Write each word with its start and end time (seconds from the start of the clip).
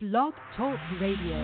Blog 0.00 0.32
Talk 0.56 0.78
Radio. 1.00 1.38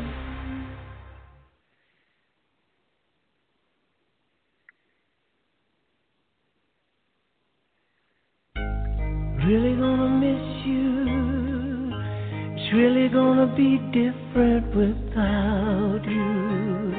Really 9.44 9.74
gonna 9.74 10.08
miss 10.20 10.66
you. 10.66 11.90
It's 12.54 12.72
really 12.72 13.08
gonna 13.08 13.52
be 13.56 13.78
different 13.90 14.68
without 14.76 16.02
you. 16.04 16.92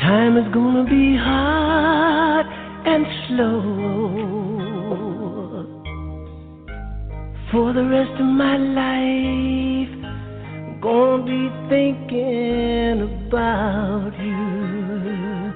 Time 0.00 0.36
is 0.36 0.52
gonna 0.52 0.84
be 0.90 1.16
hard 1.16 2.46
and 2.86 3.06
slow. 3.28 4.35
For 7.56 7.72
the 7.72 7.86
rest 7.86 8.20
of 8.20 8.26
my 8.26 8.58
life, 8.58 9.88
I'm 10.04 10.78
gonna 10.78 11.24
be 11.24 11.48
thinking 11.70 13.00
about 13.00 14.12
you. 14.20 15.54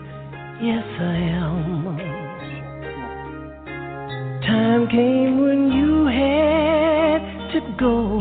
Yes, 0.67 0.87
I 0.99 1.17
am. 1.37 1.99
Time 4.47 4.89
came 4.89 5.41
when 5.43 5.71
you 5.73 6.07
had 6.07 7.21
to 7.53 7.61
go. 7.79 8.21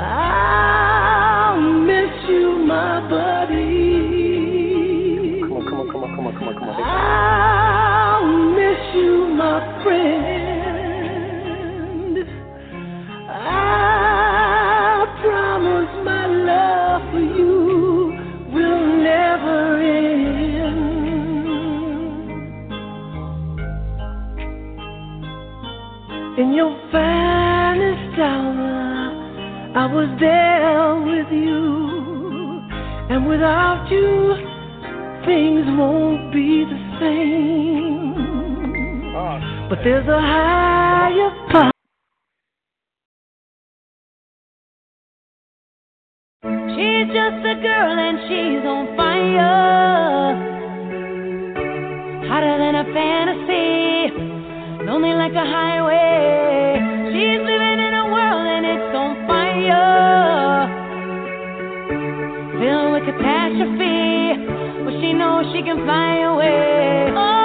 I'll 0.00 1.60
miss 1.60 2.28
you, 2.30 2.64
my 2.66 3.00
buddy. 3.10 3.82
Come 5.42 5.52
on, 5.52 5.64
come 5.68 5.80
on, 5.80 5.86
come 5.92 6.02
on, 6.02 6.08
come 6.16 6.26
on, 6.26 6.32
come 6.32 6.48
on, 6.48 6.54
come 6.54 6.68
on. 6.70 6.74
I'll 6.82 8.26
miss 8.56 8.80
you, 8.94 9.12
my 9.36 9.60
friend. 9.82 10.13
Was 29.94 30.10
there 30.18 30.96
with 31.06 31.30
you, 31.30 32.66
and 33.14 33.28
without 33.28 33.86
you, 33.88 34.34
things 35.24 35.64
won't 35.78 36.32
be 36.32 36.64
the 36.64 36.80
same. 36.98 38.14
But 39.70 39.78
there's 39.84 40.08
a 40.08 40.20
higher 40.20 41.30
power. 41.52 41.70
She's 46.74 47.06
just 47.14 47.46
a 47.46 47.56
girl 47.62 47.98
and 48.06 48.18
she's 48.26 48.66
on 48.66 48.96
fire. 48.96 50.34
Hotter 52.28 52.58
than 52.58 52.74
a 52.74 52.84
fantasy, 52.92 54.10
lonely 54.86 55.14
like 55.14 55.34
a 55.34 55.46
highway. 55.46 56.13
Catastrophe, 63.04 64.34
but 64.84 64.94
she 65.00 65.12
knows 65.12 65.44
she 65.52 65.62
can 65.62 65.84
fly 65.84 66.24
away. 66.32 67.12
Oh, 67.14 67.43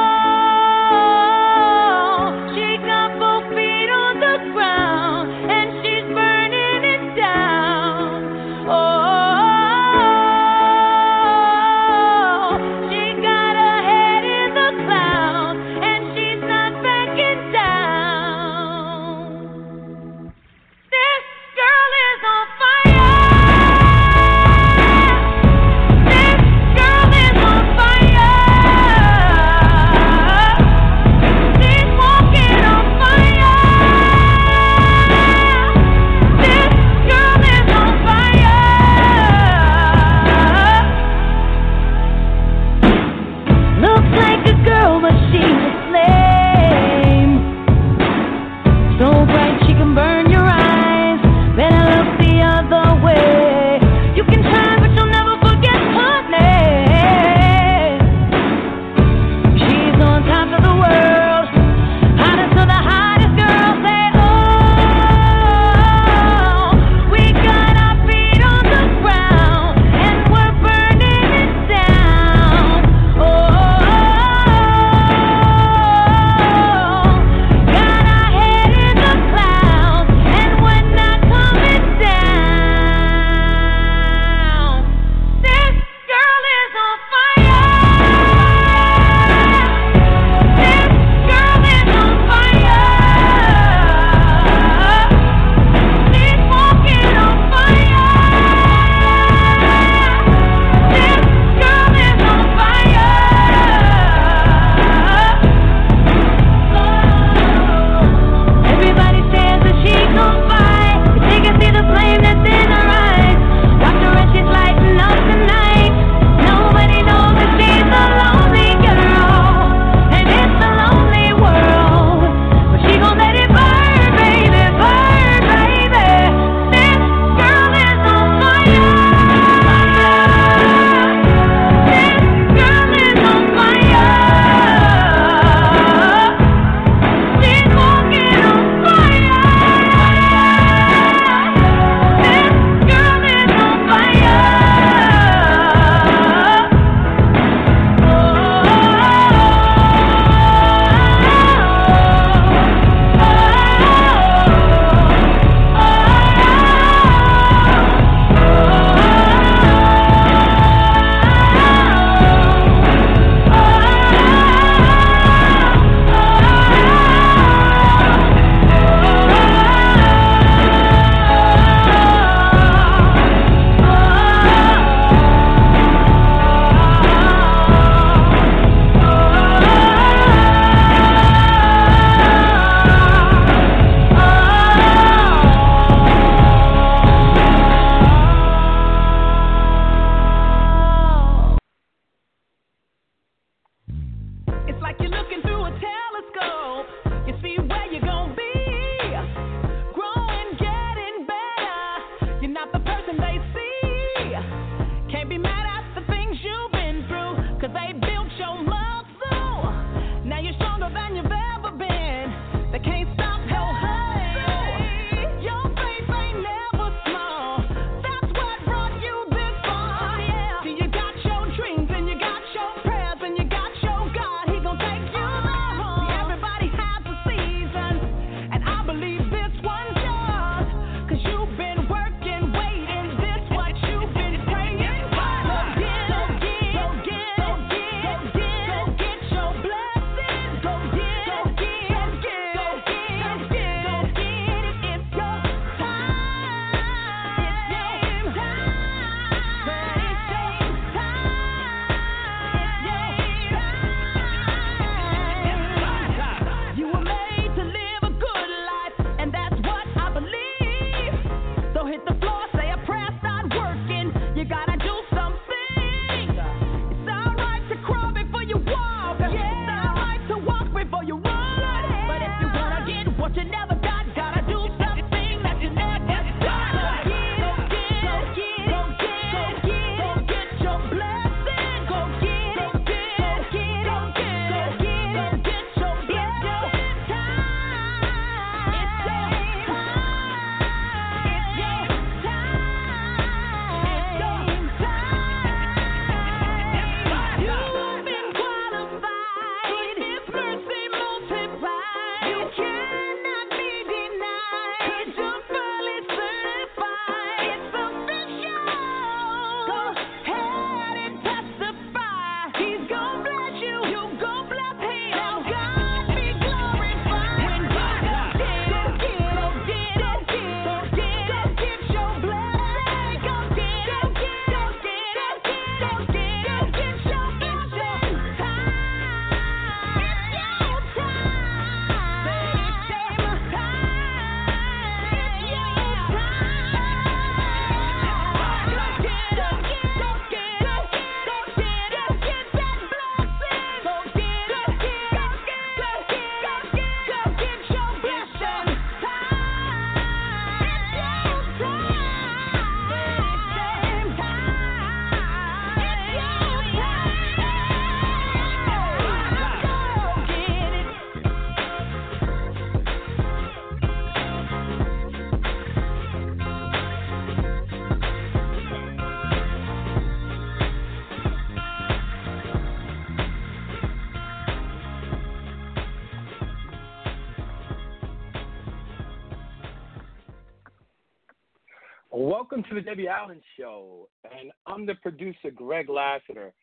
Debi 382.99 383.07
Allen 383.07 383.41
Show, 383.57 384.09
and 384.23 384.51
I'm 384.65 384.85
the 384.85 384.95
producer, 384.95 385.51
Greg 385.53 385.89
Lassiter. 385.89 386.53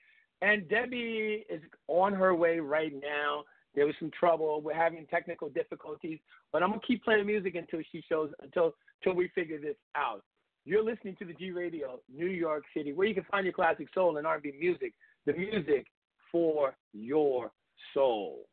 And 0.42 0.62
Debi 0.64 1.44
is 1.48 1.62
on 1.88 2.12
her 2.12 2.34
way 2.34 2.58
right 2.58 2.92
now. 2.92 3.44
There 3.74 3.86
was 3.86 3.94
some 3.98 4.10
trouble. 4.18 4.60
We're 4.60 4.74
having 4.74 5.06
technical 5.06 5.48
difficulties, 5.48 6.18
but 6.52 6.62
I'm 6.62 6.70
gonna 6.70 6.82
keep 6.86 7.04
playing 7.04 7.26
music 7.26 7.54
until 7.54 7.80
she 7.92 8.02
shows 8.08 8.30
until 8.42 8.74
until 9.00 9.16
we 9.16 9.28
figure 9.34 9.58
this 9.58 9.76
out. 9.94 10.22
You're 10.64 10.84
listening 10.84 11.16
to 11.16 11.24
the 11.24 11.34
G 11.34 11.52
Radio, 11.52 12.00
New 12.12 12.26
York 12.26 12.64
City, 12.74 12.92
where 12.92 13.06
you 13.06 13.14
can 13.14 13.24
find 13.30 13.44
your 13.44 13.52
classic 13.52 13.88
soul 13.94 14.16
and 14.16 14.26
R&B 14.26 14.52
music, 14.58 14.94
the 15.24 15.32
music 15.32 15.86
for 16.32 16.74
your 16.92 17.52
soul. 17.94 18.46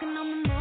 Walking 0.00 0.16
on 0.16 0.42
the 0.44 0.57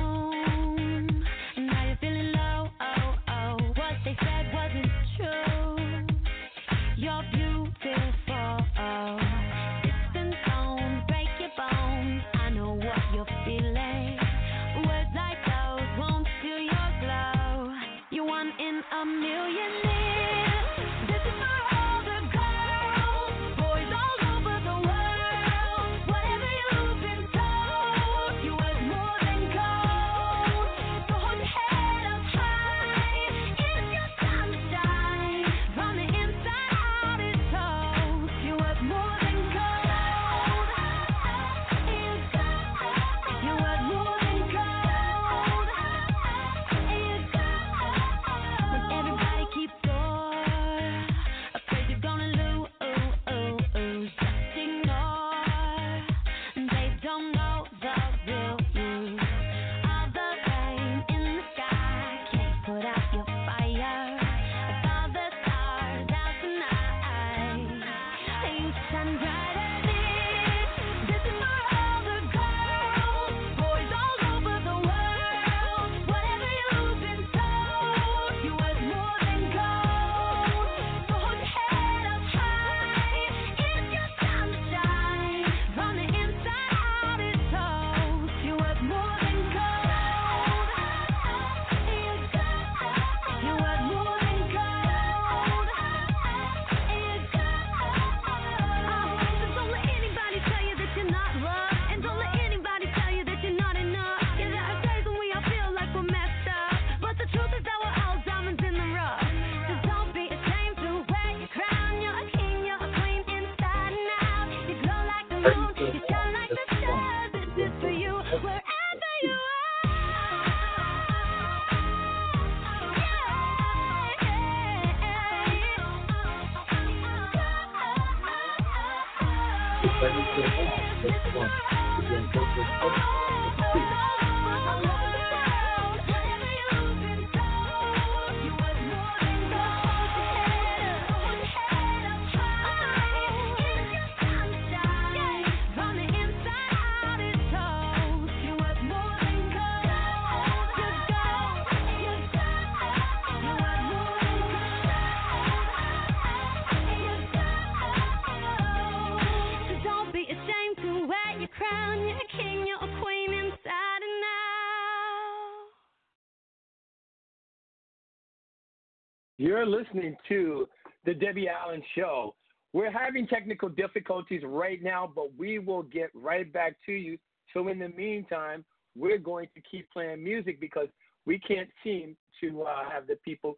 You're 169.48 169.66
listening 169.66 170.18
to 170.28 170.68
The 171.06 171.14
Debi 171.14 171.46
Allen 171.48 171.82
Show. 171.96 172.36
We're 172.74 172.92
having 172.92 173.28
technical 173.28 173.70
difficulties 173.70 174.42
right 174.44 174.84
now, 174.84 175.10
but 175.16 175.30
we 175.38 175.58
will 175.58 175.84
get 175.84 176.10
right 176.14 176.52
back 176.52 176.76
to 176.86 176.92
you. 176.92 177.18
So, 177.54 177.70
in 177.70 177.80
the 177.80 177.88
meantime, 177.88 178.66
we're 178.98 179.18
going 179.18 179.48
to 179.56 179.62
keep 179.62 179.90
playing 179.90 180.22
music 180.22 180.60
because 180.60 180.90
we 181.26 181.40
can't 181.40 181.70
seem 181.82 182.18
to 182.42 182.64
uh, 182.64 182.90
have 182.92 183.08
the 183.08 183.16
people 183.24 183.56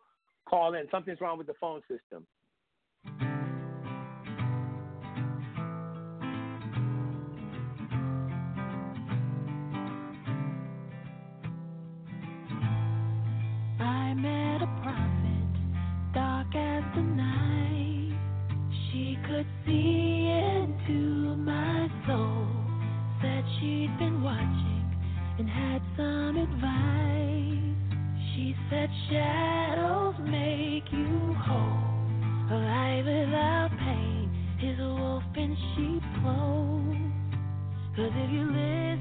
call 0.48 0.76
in. 0.76 0.86
Something's 0.92 1.22
wrong 1.22 1.40
with 1.40 1.48
the 1.48 1.56
phone 1.60 1.82
system. 1.90 2.24
Shadows 29.10 30.16
make 30.22 30.86
you 30.92 31.36
whole. 31.46 31.90
alive 32.52 33.06
without 33.06 33.70
pain 33.80 34.30
is 34.64 34.80
a 34.80 34.90
wolf 34.90 35.24
in 35.38 35.58
sheep 35.76 36.04
clothes. 36.22 37.14
Cause 37.96 38.12
if 38.16 38.32
you 38.32 38.46
live 38.52 38.99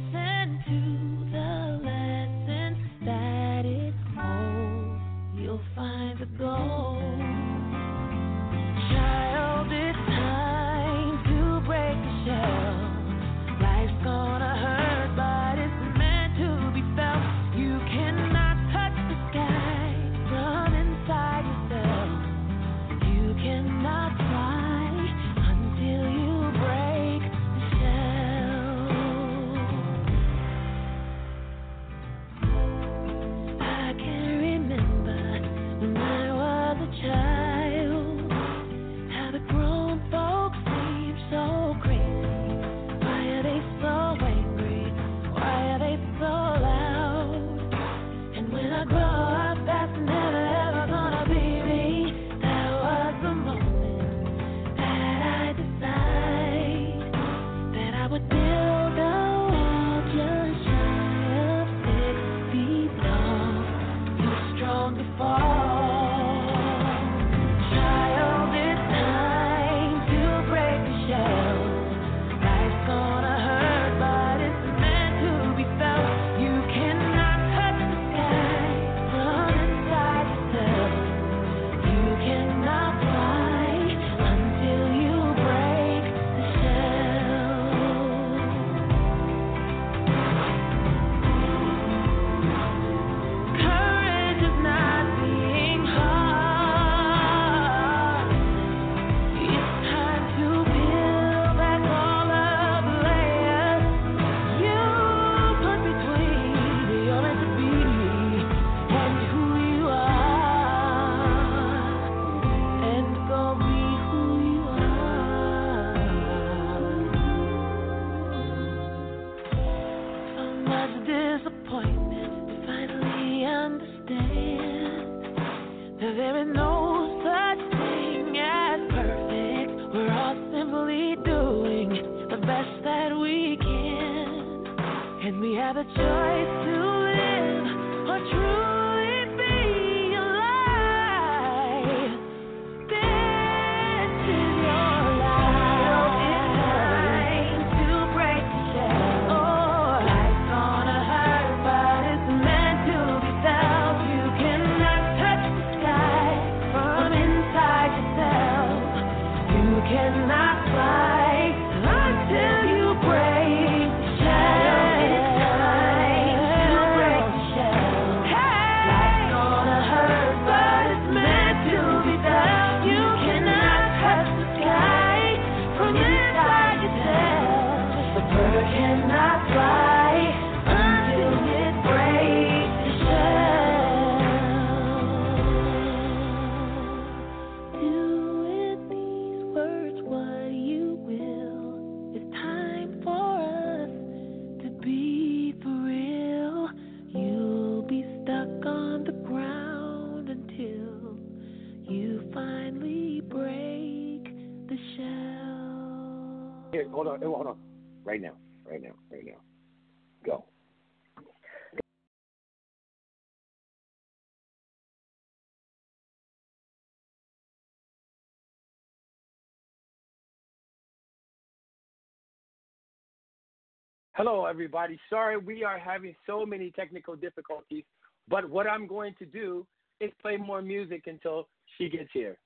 Hello, 224.19 224.47
everybody. 224.47 224.99
Sorry, 225.09 225.37
we 225.37 225.63
are 225.63 225.79
having 225.79 226.13
so 226.27 226.45
many 226.45 226.73
technical 226.73 227.15
difficulties, 227.15 227.85
but 228.27 228.51
what 228.51 228.67
I'm 228.67 228.89
going 228.89 229.15
to 229.21 229.25
do 229.25 229.65
is 230.01 230.11
play 230.21 230.37
more 230.37 230.61
music 230.61 231.05
until 231.07 231.47
she 231.77 231.89
gets 231.89 232.11
here, 232.13 232.37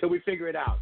till 0.00 0.08
we 0.08 0.18
figure 0.26 0.48
it 0.48 0.56
out. 0.56 0.80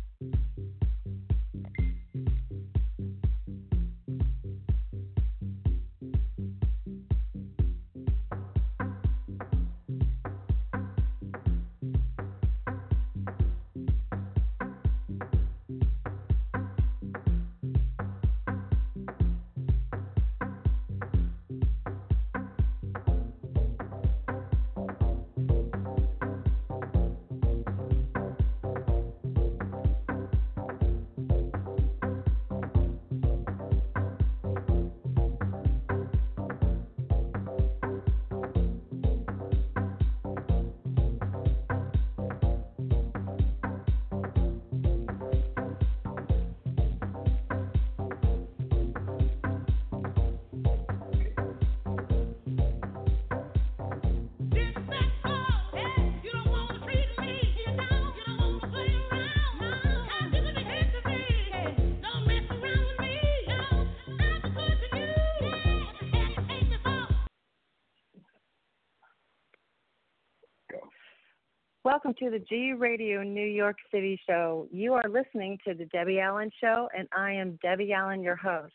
Welcome 71.93 72.15
to 72.21 72.31
the 72.31 72.39
G 72.39 72.73
Radio 72.73 73.23
New 73.23 73.45
York 73.45 73.76
City 73.93 74.19
show. 74.26 74.67
You 74.73 74.95
are 74.95 75.05
listening 75.11 75.59
to 75.69 75.75
the 75.75 75.85
Debi 75.85 76.23
Allen 76.23 76.50
show, 76.59 76.89
and 76.97 77.07
I 77.15 77.33
am 77.33 77.59
Debi 77.63 77.93
Allen, 77.93 78.23
your 78.23 78.35
host. 78.35 78.73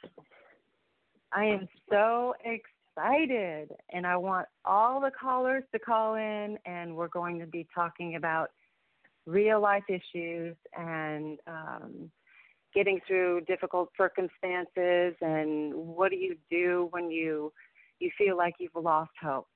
I 1.33 1.45
am 1.45 1.67
so 1.89 2.35
excited, 2.45 3.71
and 3.91 4.05
I 4.05 4.17
want 4.17 4.45
all 4.65 5.01
the 5.01 5.09
callers 5.19 5.63
to 5.71 5.79
call 5.79 6.13
in, 6.13 6.59
and 6.67 6.95
we're 6.95 7.07
going 7.07 7.39
to 7.39 7.47
be 7.47 7.65
talking 7.73 8.17
about 8.17 8.51
real 9.25 9.59
life 9.59 9.85
issues 9.89 10.55
and 10.77 11.39
um, 11.47 12.11
getting 12.75 12.99
through 13.07 13.41
difficult 13.47 13.89
circumstances, 13.97 15.15
and 15.21 15.73
what 15.73 16.11
do 16.11 16.17
you 16.17 16.35
do 16.51 16.87
when 16.91 17.09
you 17.09 17.51
you 17.99 18.11
feel 18.15 18.37
like 18.37 18.53
you've 18.59 18.75
lost 18.75 19.09
hope. 19.19 19.47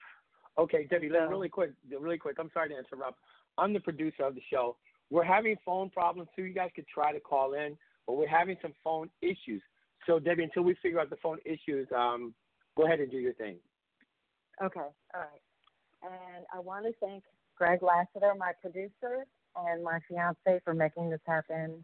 Okay, 0.57 0.87
Debi, 0.91 1.11
So- 1.11 1.27
really 1.27 1.47
quick, 1.47 1.73
really 1.99 2.17
quick. 2.17 2.37
I'm 2.39 2.49
sorry 2.55 2.69
to 2.69 2.77
interrupt. 2.79 3.19
I'm 3.57 3.73
the 3.73 3.79
producer 3.79 4.23
of 4.23 4.35
the 4.35 4.41
show. 4.51 4.77
We're 5.09 5.23
having 5.23 5.55
phone 5.65 5.89
problems 5.89 6.29
too. 6.35 6.43
You 6.43 6.53
guys 6.53 6.69
could 6.75 6.87
try 6.87 7.11
to 7.11 7.19
call 7.19 7.53
in, 7.53 7.77
but 8.07 8.13
we're 8.13 8.27
having 8.27 8.57
some 8.61 8.73
phone 8.83 9.09
issues. 9.21 9.61
So, 10.07 10.19
Debi, 10.19 10.43
until 10.43 10.63
we 10.63 10.75
figure 10.81 10.99
out 10.99 11.09
the 11.09 11.17
phone 11.17 11.37
issues, 11.45 11.87
um, 11.95 12.33
go 12.75 12.85
ahead 12.85 12.99
and 12.99 13.11
do 13.11 13.17
your 13.17 13.33
thing. 13.33 13.57
Okay, 14.63 14.79
all 14.79 15.21
right. 15.21 15.41
And 16.03 16.45
I 16.53 16.59
want 16.59 16.85
to 16.85 16.93
thank 16.99 17.23
Greg 17.57 17.83
Lassiter, 17.83 18.33
my 18.37 18.53
producer, 18.61 19.25
and 19.55 19.83
my 19.83 19.99
fiance 20.07 20.61
for 20.63 20.73
making 20.73 21.09
this 21.09 21.19
happen. 21.27 21.81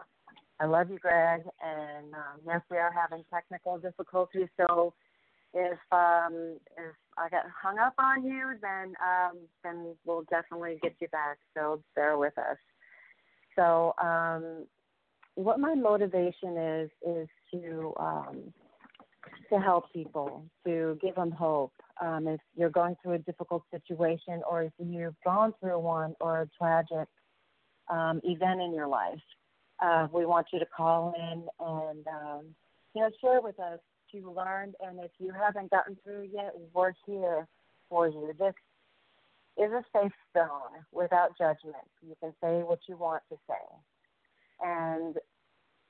I 0.59 0.65
love 0.65 0.89
you, 0.89 0.97
Greg. 0.97 1.41
And 1.61 2.13
um, 2.13 2.41
yes, 2.45 2.61
we 2.71 2.77
are 2.77 2.91
having 2.91 3.23
technical 3.31 3.77
difficulties. 3.77 4.47
So 4.57 4.93
if 5.53 5.79
um, 5.91 6.57
if 6.77 6.95
I 7.17 7.29
got 7.29 7.45
hung 7.61 7.79
up 7.79 7.93
on 7.97 8.25
you, 8.25 8.53
then 8.61 8.93
um, 9.01 9.37
then 9.63 9.95
we'll 10.05 10.23
definitely 10.29 10.79
get 10.81 10.95
you 10.99 11.07
back. 11.09 11.37
So 11.55 11.81
bear 11.95 12.17
with 12.17 12.37
us. 12.37 12.57
So 13.55 13.93
um, 14.01 14.65
what 15.35 15.59
my 15.59 15.75
motivation 15.75 16.57
is 16.57 16.89
is 17.05 17.27
to 17.51 17.93
um, 17.99 18.53
to 19.49 19.59
help 19.59 19.91
people, 19.93 20.43
to 20.65 20.97
give 21.01 21.15
them 21.15 21.31
hope. 21.31 21.73
Um, 22.01 22.27
if 22.27 22.39
you're 22.55 22.69
going 22.69 22.95
through 23.01 23.13
a 23.13 23.19
difficult 23.19 23.63
situation, 23.71 24.41
or 24.49 24.63
if 24.63 24.73
you've 24.77 25.15
gone 25.25 25.53
through 25.59 25.79
one, 25.79 26.15
or 26.21 26.41
a 26.41 26.49
tragic 26.57 27.07
um, 27.89 28.21
event 28.23 28.61
in 28.61 28.73
your 28.73 28.87
life, 28.87 29.19
uh, 29.81 30.07
we 30.11 30.25
want 30.25 30.47
you 30.53 30.59
to 30.59 30.65
call 30.65 31.13
in 31.17 31.45
and 31.59 32.05
um, 32.07 32.45
you 32.93 33.01
know 33.01 33.09
share 33.21 33.41
with 33.41 33.59
us 33.59 33.79
you 34.11 34.31
learned. 34.31 34.75
And 34.85 34.99
if 34.99 35.11
you 35.19 35.31
haven't 35.31 35.71
gotten 35.71 35.97
through 36.03 36.29
yet, 36.33 36.53
we're 36.73 36.93
here 37.05 37.47
for 37.89 38.07
you. 38.07 38.33
This 38.39 38.53
is 39.57 39.71
a 39.71 39.83
safe 39.93 40.11
zone 40.35 40.83
without 40.91 41.37
judgment. 41.37 41.75
You 42.01 42.15
can 42.19 42.33
say 42.41 42.61
what 42.63 42.79
you 42.87 42.97
want 42.97 43.23
to 43.29 43.37
say. 43.47 43.55
And 44.61 45.15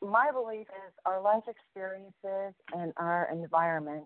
my 0.02 0.30
belief 0.32 0.68
is 0.68 0.94
our 1.06 1.22
life 1.22 1.44
experiences 1.48 2.54
and 2.74 2.94
our 2.98 3.30
environment 3.32 4.04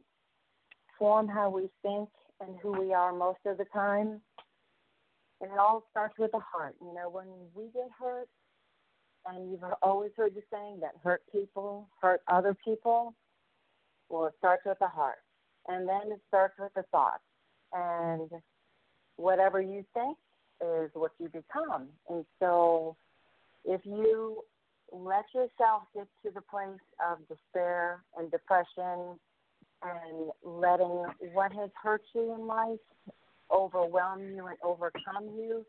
form 0.97 1.27
how 1.27 1.49
we 1.49 1.69
think 1.81 2.09
and 2.39 2.55
who 2.61 2.71
we 2.71 2.93
are 2.93 3.13
most 3.13 3.39
of 3.45 3.57
the 3.57 3.65
time. 3.65 4.21
And 5.41 5.51
it 5.51 5.57
all 5.57 5.83
starts 5.89 6.17
with 6.19 6.31
the 6.31 6.39
heart. 6.39 6.75
You 6.81 6.93
know, 6.93 7.09
when 7.09 7.25
we 7.55 7.65
get 7.73 7.89
hurt, 7.99 8.27
and 9.25 9.51
you've 9.51 9.63
always 9.81 10.11
heard 10.17 10.33
the 10.35 10.41
saying 10.51 10.79
that 10.81 10.93
hurt 11.03 11.21
people 11.31 11.87
hurt 12.01 12.21
other 12.27 12.55
people. 12.65 13.13
Well, 14.11 14.25
it 14.25 14.33
starts 14.37 14.63
with 14.65 14.77
the 14.79 14.87
heart. 14.87 15.19
And 15.67 15.87
then 15.87 16.11
it 16.11 16.19
starts 16.27 16.55
with 16.59 16.73
the 16.75 16.83
thoughts. 16.91 17.23
And 17.73 18.29
whatever 19.15 19.61
you 19.61 19.85
think 19.93 20.17
is 20.61 20.91
what 20.93 21.11
you 21.17 21.29
become. 21.29 21.87
And 22.09 22.25
so 22.39 22.97
if 23.63 23.81
you 23.85 24.43
let 24.91 25.25
yourself 25.33 25.83
get 25.95 26.07
to 26.25 26.31
the 26.33 26.41
place 26.41 26.81
of 27.09 27.19
despair 27.29 28.03
and 28.17 28.29
depression 28.29 29.17
and 29.83 30.31
letting 30.43 31.05
what 31.33 31.53
has 31.53 31.69
hurt 31.81 32.01
you 32.13 32.35
in 32.35 32.45
life 32.45 32.79
overwhelm 33.51 34.21
you 34.33 34.47
and 34.47 34.57
overcome 34.63 35.29
you, 35.37 35.65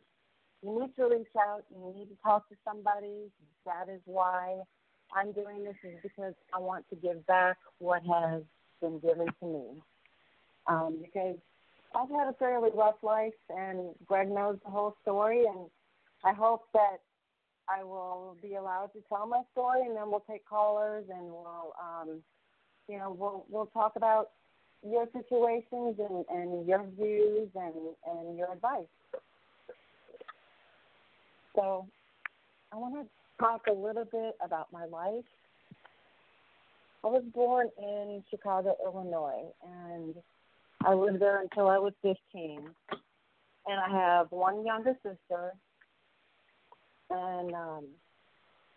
you 0.63 0.81
need 0.81 0.95
to 0.97 1.05
reach 1.05 1.27
out. 1.39 1.63
You 1.71 1.95
need 1.97 2.07
to 2.07 2.17
talk 2.25 2.49
to 2.49 2.57
somebody. 2.65 3.31
That 3.67 3.93
is 3.93 4.01
why 4.05 4.59
I'm 5.15 5.33
doing 5.33 5.65
this, 5.65 5.77
is 5.85 5.99
because 6.03 6.35
I 6.55 6.59
want 6.59 6.85
to 6.91 6.97
give 6.97 7.27
back 7.27 7.57
what 7.79 8.03
has 8.03 8.43
been 8.81 8.99
given 9.01 9.27
to 9.41 9.47
me. 9.47 9.67
Um, 10.67 10.99
because 11.03 11.37
I've 11.95 12.11
had 12.11 12.29
a 12.29 12.33
fairly 12.39 12.71
rough 12.75 13.03
life, 13.03 13.35
and 13.51 13.95
Greg 14.07 14.31
knows 14.31 14.59
the 14.65 14.71
whole 14.71 14.97
story, 15.03 15.45
and 15.45 15.69
I 16.25 16.33
hope 16.33 16.63
that 16.73 16.99
I 17.69 17.85
will 17.85 18.37
be 18.43 18.55
allowed 18.55 18.91
to 18.95 19.01
tell 19.09 19.27
my 19.27 19.43
story, 19.53 19.83
and 19.87 19.97
then 19.97 20.11
we'll 20.11 20.25
take 20.29 20.47
callers, 20.47 21.05
and 21.13 21.27
we'll, 21.27 21.75
um, 21.81 22.23
you 22.89 22.99
know, 22.99 23.15
we'll 23.17 23.45
we'll 23.49 23.67
talk 23.67 23.97
about 23.97 24.31
your 24.83 25.07
situations 25.13 25.97
and, 25.99 26.25
and 26.29 26.67
your 26.67 26.85
views 26.99 27.49
and, 27.55 27.75
and 28.07 28.37
your 28.37 28.53
advice. 28.53 28.87
So, 31.55 31.87
I 32.73 32.77
want 32.77 32.95
to 32.95 33.07
talk 33.39 33.63
a 33.69 33.73
little 33.73 34.05
bit 34.05 34.35
about 34.45 34.73
my 34.73 34.85
life. 34.87 35.25
I 37.05 37.09
was 37.09 37.25
born 37.35 37.69
in 37.79 38.23
Chicago, 38.31 38.77
Illinois, 38.85 39.51
and 39.63 40.15
I 40.85 40.95
lived 40.95 41.21
there 41.21 41.41
until 41.43 41.69
I 41.69 41.79
was 41.79 41.93
15. 42.03 42.61
And 43.65 43.81
I 43.81 43.89
have 43.89 44.27
one 44.31 44.65
younger 44.67 44.95
sister, 45.03 45.53
and 47.11 47.55
um, 47.55 47.87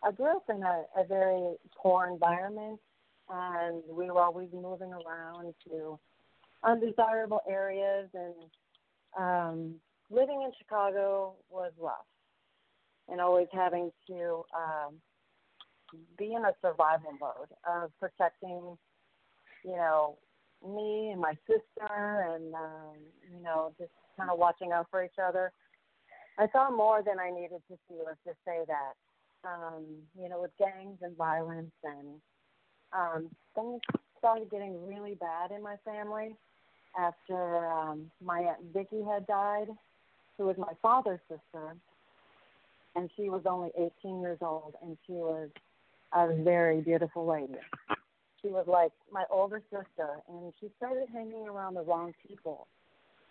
I 0.03 0.11
grew 0.11 0.35
up 0.35 0.43
in 0.49 0.61
a, 0.61 0.83
a 0.97 1.03
very 1.07 1.55
poor 1.75 2.07
environment, 2.07 2.79
and 3.29 3.81
we 3.89 4.11
were 4.11 4.21
always 4.21 4.49
moving 4.53 4.91
around 4.93 5.55
to 5.67 5.99
undesirable 6.63 7.41
areas, 7.49 8.09
and 8.13 8.35
um, 9.17 9.75
living 10.11 10.43
in 10.43 10.51
Chicago 10.59 11.33
was 11.49 11.71
rough, 11.79 12.05
and 13.09 13.21
always 13.21 13.47
having 13.51 13.91
to 14.07 14.43
um, 14.55 14.95
be 16.17 16.33
in 16.33 16.43
a 16.45 16.53
survival 16.61 17.11
mode 17.19 17.49
of 17.67 17.91
protecting, 17.99 18.77
you 19.63 19.75
know, 19.75 20.17
me 20.65 21.11
and 21.11 21.21
my 21.21 21.33
sister, 21.47 22.33
and 22.33 22.53
um, 22.53 22.97
you 23.35 23.43
know, 23.43 23.73
just 23.79 23.91
kind 24.17 24.29
of 24.29 24.39
watching 24.39 24.71
out 24.71 24.87
for 24.89 25.03
each 25.03 25.19
other. 25.23 25.51
I 26.37 26.47
saw 26.51 26.69
more 26.69 27.01
than 27.05 27.19
I 27.19 27.29
needed 27.29 27.61
to 27.69 27.77
see. 27.87 27.95
Let's 28.05 28.19
just 28.25 28.39
say 28.45 28.59
that. 28.67 28.93
Um, 29.47 29.85
you 30.19 30.27
know, 30.27 30.41
with 30.41 30.51
gangs 30.57 30.97
and 31.01 31.15
violence, 31.15 31.71
and 31.83 32.19
um, 32.93 33.29
things 33.53 33.79
started 34.17 34.49
getting 34.49 34.87
really 34.87 35.15
bad 35.15 35.51
in 35.51 35.61
my 35.61 35.75
family 35.85 36.35
after 36.99 37.67
um, 37.67 38.09
my 38.23 38.39
aunt 38.39 38.73
Vicky 38.73 39.03
had 39.03 39.27
died, 39.27 39.67
who 40.37 40.45
was 40.45 40.57
my 40.57 40.73
father's 40.81 41.19
sister, 41.29 41.75
and 42.95 43.09
she 43.15 43.29
was 43.29 43.43
only 43.45 43.69
18 44.03 44.21
years 44.21 44.39
old, 44.41 44.75
and 44.81 44.97
she 45.05 45.13
was 45.13 45.49
a 46.13 46.33
very 46.43 46.81
beautiful 46.81 47.27
lady. 47.27 47.59
She 48.41 48.47
was 48.47 48.65
like 48.67 48.91
my 49.11 49.23
older 49.29 49.61
sister, 49.69 50.21
and 50.29 50.53
she 50.59 50.69
started 50.77 51.07
hanging 51.11 51.47
around 51.47 51.73
the 51.73 51.81
wrong 51.81 52.13
people. 52.27 52.67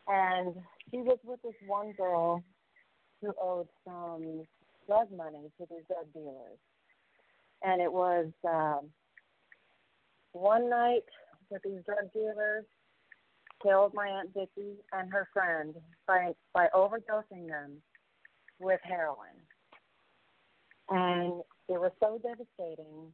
And 0.06 0.54
she 0.90 0.98
was 0.98 1.18
with 1.24 1.40
this 1.42 1.54
one 1.66 1.92
girl 1.92 2.42
who 3.22 3.32
owed 3.40 3.68
some 3.86 4.46
drug 4.86 5.08
money 5.16 5.50
to 5.58 5.66
these 5.70 5.84
drug 5.86 6.12
dealers. 6.12 6.58
And 7.62 7.80
it 7.80 7.90
was 7.90 8.26
um, 8.46 8.90
one 10.32 10.68
night 10.68 11.04
that 11.50 11.62
these 11.62 11.80
drug 11.86 12.12
dealers 12.12 12.64
killed 13.62 13.94
my 13.94 14.06
aunt 14.08 14.30
Vicky 14.34 14.74
and 14.92 15.10
her 15.10 15.28
friend 15.32 15.74
by 16.06 16.32
by 16.52 16.68
overdosing 16.74 17.48
them 17.48 17.80
with 18.60 18.80
heroin. 18.82 19.40
And 20.90 21.42
it 21.68 21.80
was 21.80 21.92
so 22.00 22.20
devastating 22.22 23.12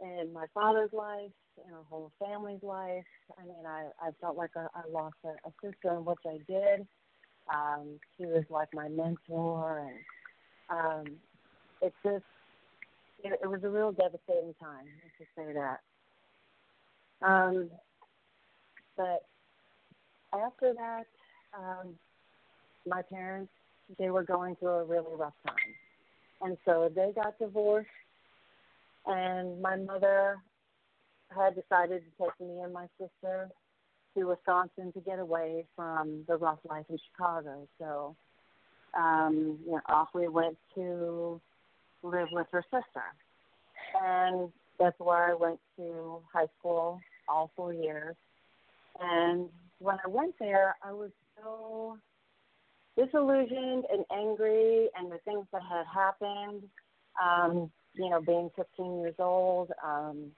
in 0.00 0.32
my 0.32 0.46
father's 0.54 0.92
life, 0.92 1.30
in 1.66 1.72
our 1.72 1.84
whole 1.88 2.12
family's 2.18 2.62
life. 2.62 3.04
I 3.38 3.44
mean, 3.44 3.66
I, 3.66 3.88
I 4.00 4.10
felt 4.20 4.36
like 4.36 4.50
I, 4.56 4.66
I 4.74 4.82
lost 4.90 5.16
a, 5.24 5.30
a 5.48 5.52
sister, 5.62 6.00
which 6.00 6.18
I 6.26 6.38
did. 6.46 6.86
Um, 7.52 8.00
she 8.16 8.24
was 8.24 8.44
like 8.50 8.68
my 8.72 8.88
mentor, 8.88 9.86
and 10.70 10.78
um, 10.78 11.14
it 11.82 11.92
just, 12.02 12.24
it, 13.22 13.38
it 13.42 13.46
was 13.46 13.62
a 13.64 13.68
real 13.68 13.92
devastating 13.92 14.54
time, 14.60 14.86
let's 15.02 15.14
just 15.18 15.30
say 15.36 15.52
that. 15.52 15.80
Um, 17.26 17.70
but 18.96 19.26
after 20.32 20.72
that, 20.74 21.04
um, 21.56 21.94
my 22.86 23.02
parents, 23.02 23.52
they 23.98 24.10
were 24.10 24.22
going 24.22 24.56
through 24.56 24.68
a 24.68 24.84
really 24.84 25.14
rough 25.16 25.34
time. 25.46 25.54
And 26.40 26.56
so 26.64 26.90
they 26.94 27.12
got 27.14 27.38
divorced, 27.38 27.88
and 29.06 29.60
my 29.62 29.76
mother 29.76 30.38
had 31.34 31.54
decided 31.54 32.02
to 32.02 32.24
take 32.24 32.40
me 32.40 32.60
and 32.60 32.72
my 32.72 32.86
sister 32.98 33.48
to 34.16 34.24
Wisconsin 34.24 34.92
to 34.92 35.00
get 35.00 35.18
away 35.18 35.64
from 35.74 36.24
the 36.28 36.36
rough 36.36 36.58
life 36.68 36.84
in 36.88 36.98
Chicago. 37.10 37.66
So, 37.78 38.14
um, 38.96 39.58
you 39.64 39.72
know, 39.72 39.80
off 39.88 40.08
we 40.14 40.28
went 40.28 40.56
to 40.74 41.40
live 42.02 42.28
with 42.30 42.46
her 42.52 42.62
sister, 42.70 43.04
and 44.02 44.52
that's 44.78 44.98
where 44.98 45.30
I 45.30 45.34
went 45.34 45.58
to 45.76 46.18
high 46.32 46.48
school 46.58 47.00
all 47.28 47.50
four 47.56 47.72
years. 47.72 48.16
And 49.00 49.48
when 49.78 49.96
I 50.04 50.08
went 50.08 50.34
there, 50.38 50.76
I 50.82 50.92
was 50.92 51.10
so 51.36 51.98
disillusioned 52.96 53.84
and 53.92 54.04
angry, 54.12 54.88
and 54.96 55.10
the 55.10 55.18
things 55.24 55.46
that 55.52 55.62
had 55.62 55.84
happened. 55.92 56.62
Um, 57.22 57.70
you 57.94 58.10
know, 58.10 58.20
being 58.20 58.50
15 58.56 59.00
years 59.00 59.14
old, 59.20 59.70
um, 59.84 60.32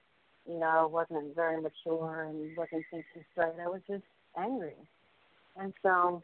you 0.47 0.59
know, 0.59 0.67
I 0.67 0.85
wasn't 0.85 1.35
very 1.35 1.59
mature 1.59 2.23
and 2.29 2.55
wasn't 2.55 2.83
thinking 2.91 3.25
straight. 3.31 3.53
I 3.59 3.67
was 3.67 3.81
just 3.89 4.03
angry, 4.37 4.75
and 5.57 5.73
so 5.81 6.21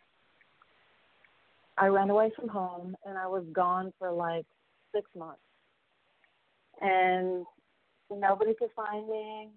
I 1.77 1.87
ran 1.87 2.09
away 2.09 2.31
from 2.35 2.49
home, 2.49 2.95
and 3.05 3.17
I 3.17 3.27
was 3.27 3.43
gone 3.51 3.93
for 3.97 4.11
like 4.11 4.45
six 4.93 5.09
months, 5.17 5.41
and 6.81 7.45
nobody 8.11 8.53
could 8.53 8.71
find 8.75 9.07
me. 9.07 9.49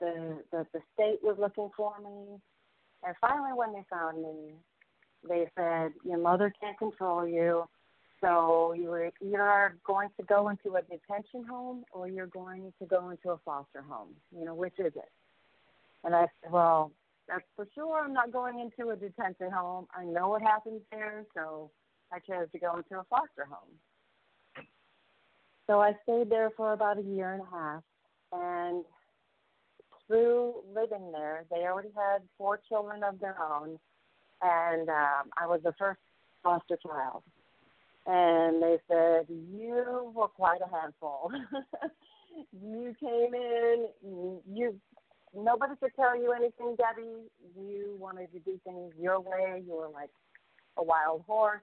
The 0.00 0.42
the 0.52 0.66
the 0.72 0.80
state 0.94 1.18
was 1.22 1.36
looking 1.40 1.70
for 1.76 1.94
me, 1.98 2.40
and 3.04 3.16
finally, 3.20 3.52
when 3.54 3.72
they 3.72 3.84
found 3.90 4.22
me, 4.22 4.54
they 5.26 5.50
said 5.56 5.92
your 6.04 6.18
mother 6.18 6.52
can't 6.60 6.78
control 6.78 7.26
you, 7.26 7.64
so 8.20 8.74
you're 8.76 9.10
either 9.22 9.76
going 9.86 10.08
to 10.18 10.26
go 10.26 10.48
into 10.48 10.76
a 10.76 10.82
detention 10.82 11.44
home 11.48 11.84
or 11.92 12.08
you're 12.08 12.26
going 12.26 12.72
to 12.80 12.86
go 12.86 13.10
into 13.10 13.30
a 13.30 13.38
foster 13.44 13.82
home. 13.82 14.14
You 14.36 14.44
know, 14.44 14.54
which 14.54 14.78
is 14.78 14.92
it? 14.94 15.10
And 16.04 16.14
I 16.14 16.26
said, 16.42 16.52
well, 16.52 16.92
that's 17.28 17.44
for 17.56 17.66
sure. 17.74 18.04
I'm 18.04 18.12
not 18.12 18.32
going 18.32 18.60
into 18.60 18.90
a 18.90 18.96
detention 18.96 19.50
home. 19.50 19.86
I 19.94 20.04
know 20.04 20.28
what 20.28 20.42
happens 20.42 20.82
there, 20.90 21.24
so 21.34 21.70
I 22.12 22.18
chose 22.20 22.48
to 22.52 22.58
go 22.58 22.76
into 22.76 22.98
a 22.98 23.04
foster 23.10 23.46
home. 23.48 24.64
So 25.66 25.80
I 25.80 25.92
stayed 26.04 26.30
there 26.30 26.50
for 26.56 26.72
about 26.72 26.98
a 26.98 27.02
year 27.02 27.34
and 27.34 27.42
a 27.42 27.50
half, 27.54 27.82
and 28.32 28.84
through 30.06 30.62
living 30.74 31.12
there, 31.12 31.44
they 31.50 31.58
already 31.58 31.90
had 31.94 32.22
four 32.38 32.58
children 32.66 33.02
of 33.04 33.20
their 33.20 33.36
own, 33.38 33.78
and 34.42 34.88
um, 34.88 35.30
I 35.40 35.46
was 35.46 35.60
the 35.62 35.74
first 35.78 36.00
foster 36.42 36.78
child. 36.86 37.22
And 38.06 38.62
they 38.62 38.78
said, 38.88 39.26
You 39.28 40.12
were 40.14 40.28
quite 40.28 40.60
a 40.60 40.76
handful. 40.80 41.30
you 42.52 42.94
came 43.00 43.34
in, 43.34 43.88
you 44.50 44.80
nobody 45.34 45.74
could 45.80 45.94
tell 45.94 46.18
you 46.18 46.32
anything, 46.32 46.76
Debi. 46.76 47.24
You 47.56 47.96
wanted 47.98 48.32
to 48.32 48.38
do 48.40 48.58
things 48.64 48.92
your 48.98 49.20
way. 49.20 49.62
You 49.66 49.74
were 49.74 49.88
like 49.88 50.10
a 50.78 50.82
wild 50.82 51.24
horse. 51.26 51.60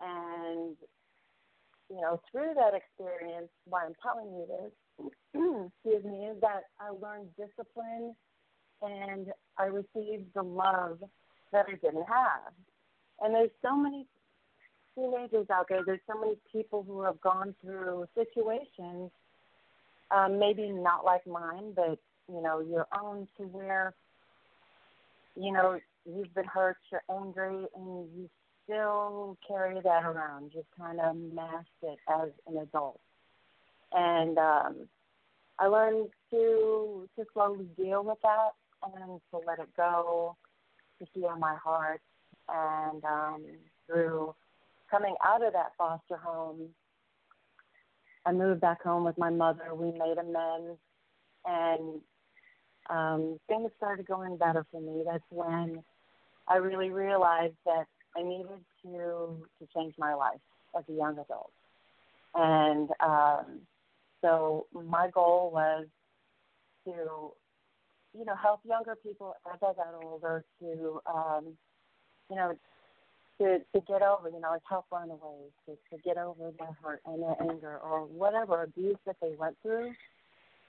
And, 0.00 0.76
you 1.90 2.00
know, 2.00 2.20
through 2.30 2.54
that 2.54 2.72
experience, 2.74 3.48
why 3.64 3.84
I'm 3.84 3.94
telling 4.02 4.32
you 4.32 4.46
this, 4.46 5.10
excuse 5.84 6.04
me, 6.04 6.26
is 6.26 6.40
that 6.40 6.64
I 6.80 6.90
learned 6.90 7.28
discipline 7.36 8.14
and 8.80 9.32
I 9.58 9.64
received 9.64 10.26
the 10.34 10.42
love 10.42 10.98
that 11.52 11.66
I 11.68 11.74
didn't 11.74 12.06
have. 12.06 12.52
And 13.20 13.34
there's 13.34 13.50
so 13.62 13.76
many 13.76 14.06
teenagers 14.94 15.46
out 15.50 15.66
there, 15.68 15.82
there's 15.84 16.00
so 16.06 16.18
many 16.18 16.36
people 16.50 16.84
who 16.86 17.02
have 17.02 17.20
gone 17.20 17.54
through 17.60 18.06
situations, 18.14 19.10
um, 20.10 20.38
maybe 20.38 20.70
not 20.70 21.04
like 21.04 21.26
mine, 21.26 21.72
but, 21.74 21.98
you 22.28 22.42
know, 22.42 22.60
your 22.60 22.86
own 23.00 23.28
to 23.36 23.44
where, 23.44 23.94
you 25.36 25.52
know, 25.52 25.78
you've 26.04 26.34
been 26.34 26.44
hurt, 26.44 26.76
you're 26.90 27.02
angry, 27.10 27.66
and 27.76 28.08
you 28.16 28.28
still 28.64 29.36
carry 29.46 29.80
that 29.80 30.04
around. 30.04 30.52
You 30.54 30.64
kind 30.78 31.00
of 31.00 31.16
mask 31.16 31.66
it 31.82 31.98
as 32.08 32.30
an 32.46 32.58
adult. 32.58 33.00
And 33.92 34.36
um, 34.38 34.76
I 35.58 35.66
learned 35.66 36.08
to 36.30 37.08
to 37.16 37.24
slowly 37.32 37.66
deal 37.76 38.04
with 38.04 38.18
that 38.22 38.50
and 38.82 39.20
to 39.30 39.40
let 39.46 39.58
it 39.58 39.68
go 39.76 40.36
to 40.98 41.06
heal 41.12 41.36
my 41.38 41.56
heart. 41.56 42.00
And 42.48 43.04
um, 43.04 43.44
through 43.86 44.34
coming 44.90 45.14
out 45.24 45.44
of 45.44 45.52
that 45.52 45.72
foster 45.76 46.16
home, 46.16 46.68
I 48.24 48.32
moved 48.32 48.60
back 48.60 48.82
home 48.82 49.04
with 49.04 49.18
my 49.18 49.30
mother. 49.30 49.74
We 49.74 49.92
made 49.92 50.18
amends, 50.18 50.78
and 51.46 52.00
um, 52.90 53.38
things 53.48 53.70
started 53.76 54.06
going 54.06 54.36
better 54.36 54.66
for 54.70 54.80
me. 54.80 55.02
That's 55.04 55.24
when 55.30 55.82
I 56.46 56.56
really 56.56 56.90
realized 56.90 57.56
that 57.64 57.84
I 58.16 58.22
needed 58.22 58.48
to 58.82 59.46
to 59.58 59.68
change 59.74 59.94
my 59.98 60.14
life 60.14 60.40
as 60.76 60.84
a 60.88 60.92
young 60.92 61.18
adult. 61.18 61.52
And 62.34 62.90
um, 63.00 63.60
so 64.20 64.66
my 64.72 65.08
goal 65.10 65.50
was 65.52 65.86
to 66.84 67.32
you 68.16 68.24
know, 68.24 68.34
help 68.34 68.60
younger 68.64 68.96
people 68.96 69.34
as 69.52 69.58
I 69.62 69.72
got 69.74 69.94
older 70.02 70.44
to, 70.60 71.00
um, 71.06 71.44
you 72.30 72.36
know, 72.36 72.54
to 73.40 73.58
to 73.58 73.80
get 73.86 74.02
over, 74.02 74.28
you 74.28 74.40
know, 74.40 74.50
like 74.50 74.62
help 74.68 74.86
runaways, 74.90 75.52
to 75.66 75.76
to 75.90 76.02
get 76.02 76.16
over 76.16 76.50
their 76.58 76.76
hurt 76.82 77.00
and 77.06 77.22
their 77.22 77.36
anger 77.40 77.78
or 77.78 78.04
whatever 78.04 78.62
abuse 78.62 78.98
that 79.06 79.16
they 79.20 79.32
went 79.38 79.56
through. 79.62 79.92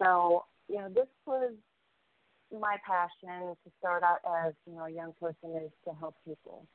So, 0.01 0.45
you 0.67 0.77
know, 0.77 0.89
this 0.89 1.07
was 1.25 1.53
my 2.51 2.77
passion 2.85 3.55
to 3.63 3.71
start 3.79 4.03
out 4.03 4.19
as, 4.45 4.53
you 4.65 4.75
know, 4.75 4.85
a 4.85 4.91
young 4.91 5.13
person 5.19 5.55
is 5.63 5.71
to 5.85 5.93
help 5.99 6.15
people. 6.25 6.65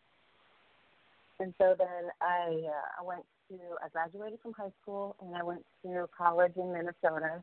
And 1.40 1.53
so 1.59 1.74
then 1.77 2.11
I 2.20 2.62
uh, 2.66 3.00
I 3.00 3.05
went 3.05 3.24
to 3.48 3.57
I 3.83 3.88
graduated 3.88 4.40
from 4.42 4.53
high 4.53 4.72
school 4.83 5.16
and 5.20 5.37
I 5.37 5.42
went 5.42 5.64
to 5.85 6.09
college 6.16 6.53
in 6.57 6.72
Minnesota 6.72 7.42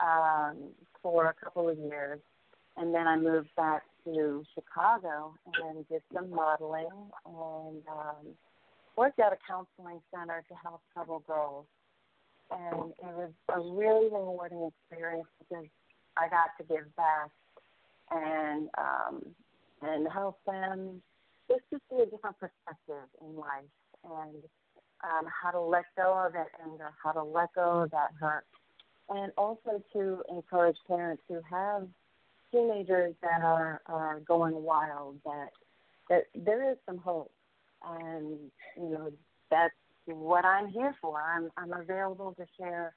um, 0.00 0.56
for 1.02 1.26
a 1.26 1.34
couple 1.44 1.68
of 1.68 1.78
years 1.78 2.20
and 2.76 2.94
then 2.94 3.06
I 3.06 3.16
moved 3.16 3.48
back 3.56 3.82
to 4.04 4.44
Chicago 4.54 5.34
and 5.62 5.88
did 5.88 6.02
some 6.12 6.30
modeling 6.30 6.88
and 7.24 7.82
um, 7.88 8.26
worked 8.96 9.18
at 9.18 9.32
a 9.32 9.38
counseling 9.46 10.00
center 10.14 10.44
to 10.48 10.54
help 10.62 10.80
troubled 10.92 11.26
girls. 11.26 11.66
and 12.50 12.92
it 12.92 13.14
was 13.14 13.32
a 13.48 13.60
really 13.60 14.06
rewarding 14.06 14.70
experience 14.70 15.28
because 15.38 15.66
I 16.16 16.28
got 16.28 16.50
to 16.58 16.64
give 16.64 16.94
back 16.96 17.30
and 18.10 18.68
um, 18.78 19.22
and 19.82 20.06
help 20.12 20.38
them 20.46 21.02
just 21.48 21.62
to 21.72 21.80
see 21.90 22.02
a 22.02 22.06
different 22.06 22.38
perspective 22.38 23.08
in 23.20 23.36
life 23.36 23.74
and 24.04 24.42
um, 25.04 25.26
how 25.42 25.50
to 25.50 25.60
let 25.60 25.84
go 25.96 26.24
of 26.26 26.32
that 26.32 26.48
anger, 26.64 26.90
how 27.02 27.12
to 27.12 27.22
let 27.22 27.52
go 27.54 27.82
of 27.82 27.90
that 27.90 28.10
hurt, 28.18 28.46
and 29.10 29.32
also 29.36 29.82
to 29.92 30.22
encourage 30.30 30.76
parents 30.88 31.22
who 31.28 31.40
have 31.50 31.86
teenagers 32.50 33.14
that 33.22 33.42
are, 33.42 33.80
are 33.86 34.20
going 34.20 34.54
wild 34.62 35.16
that 35.24 35.48
that 36.08 36.24
there 36.34 36.70
is 36.70 36.76
some 36.86 36.98
hope 36.98 37.32
and 37.84 38.38
you 38.76 38.90
know 38.90 39.10
that's 39.50 39.74
what 40.06 40.44
I'm 40.44 40.68
here 40.68 40.94
for. 41.00 41.20
I'm 41.20 41.50
I'm 41.56 41.72
available 41.72 42.34
to 42.38 42.46
share 42.58 42.94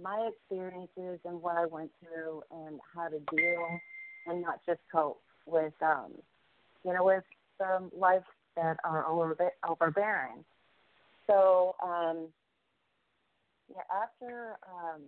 my 0.00 0.30
experiences 0.32 1.20
and 1.24 1.40
what 1.40 1.56
I 1.56 1.66
went 1.66 1.90
through 2.00 2.42
and 2.50 2.80
how 2.94 3.08
to 3.08 3.18
deal 3.36 3.78
and 4.26 4.42
not 4.42 4.60
just 4.66 4.80
cope 4.90 5.20
with 5.46 5.72
um 5.82 6.12
you 6.84 6.92
know 6.92 7.04
with 7.04 7.24
some 7.58 7.90
life 7.96 8.22
that 8.56 8.76
are 8.84 9.06
over 9.06 9.36
overbearing. 9.68 10.44
So 11.26 11.74
um 11.82 12.28
yeah, 13.70 13.82
after 14.02 14.56
um 14.66 15.02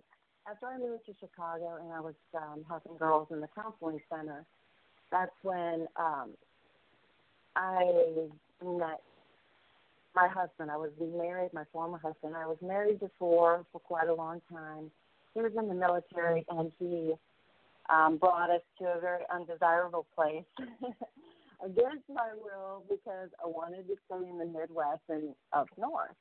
after 0.49 0.67
I 0.67 0.77
moved 0.77 1.05
to 1.05 1.13
Chicago 1.19 1.77
and 1.81 1.91
I 1.91 1.99
was 1.99 2.15
um 2.35 2.65
helping 2.67 2.97
girls 2.97 3.27
in 3.31 3.41
the 3.41 3.49
counseling 3.55 3.99
center, 4.09 4.45
that's 5.11 5.31
when 5.43 5.87
um 5.95 6.31
I 7.55 8.27
met 8.63 9.01
my 10.15 10.27
husband. 10.27 10.71
I 10.71 10.77
was 10.77 10.91
married, 10.99 11.53
my 11.53 11.63
former 11.71 11.97
husband. 11.97 12.35
I 12.35 12.45
was 12.45 12.57
married 12.61 12.99
before 12.99 13.65
for 13.71 13.79
quite 13.79 14.07
a 14.07 14.13
long 14.13 14.41
time. 14.51 14.91
He 15.33 15.41
was 15.41 15.51
in 15.57 15.67
the 15.67 15.73
military 15.73 16.45
and 16.49 16.71
he 16.79 17.13
um, 17.89 18.17
brought 18.17 18.49
us 18.49 18.61
to 18.79 18.85
a 18.85 18.99
very 18.99 19.23
undesirable 19.33 20.05
place 20.15 20.43
against 21.65 22.09
my 22.09 22.29
will 22.35 22.83
because 22.89 23.29
I 23.43 23.47
wanted 23.47 23.87
to 23.87 23.95
stay 24.05 24.29
in 24.29 24.37
the 24.37 24.45
Midwest 24.45 25.01
and 25.09 25.33
up 25.53 25.67
north. 25.77 26.15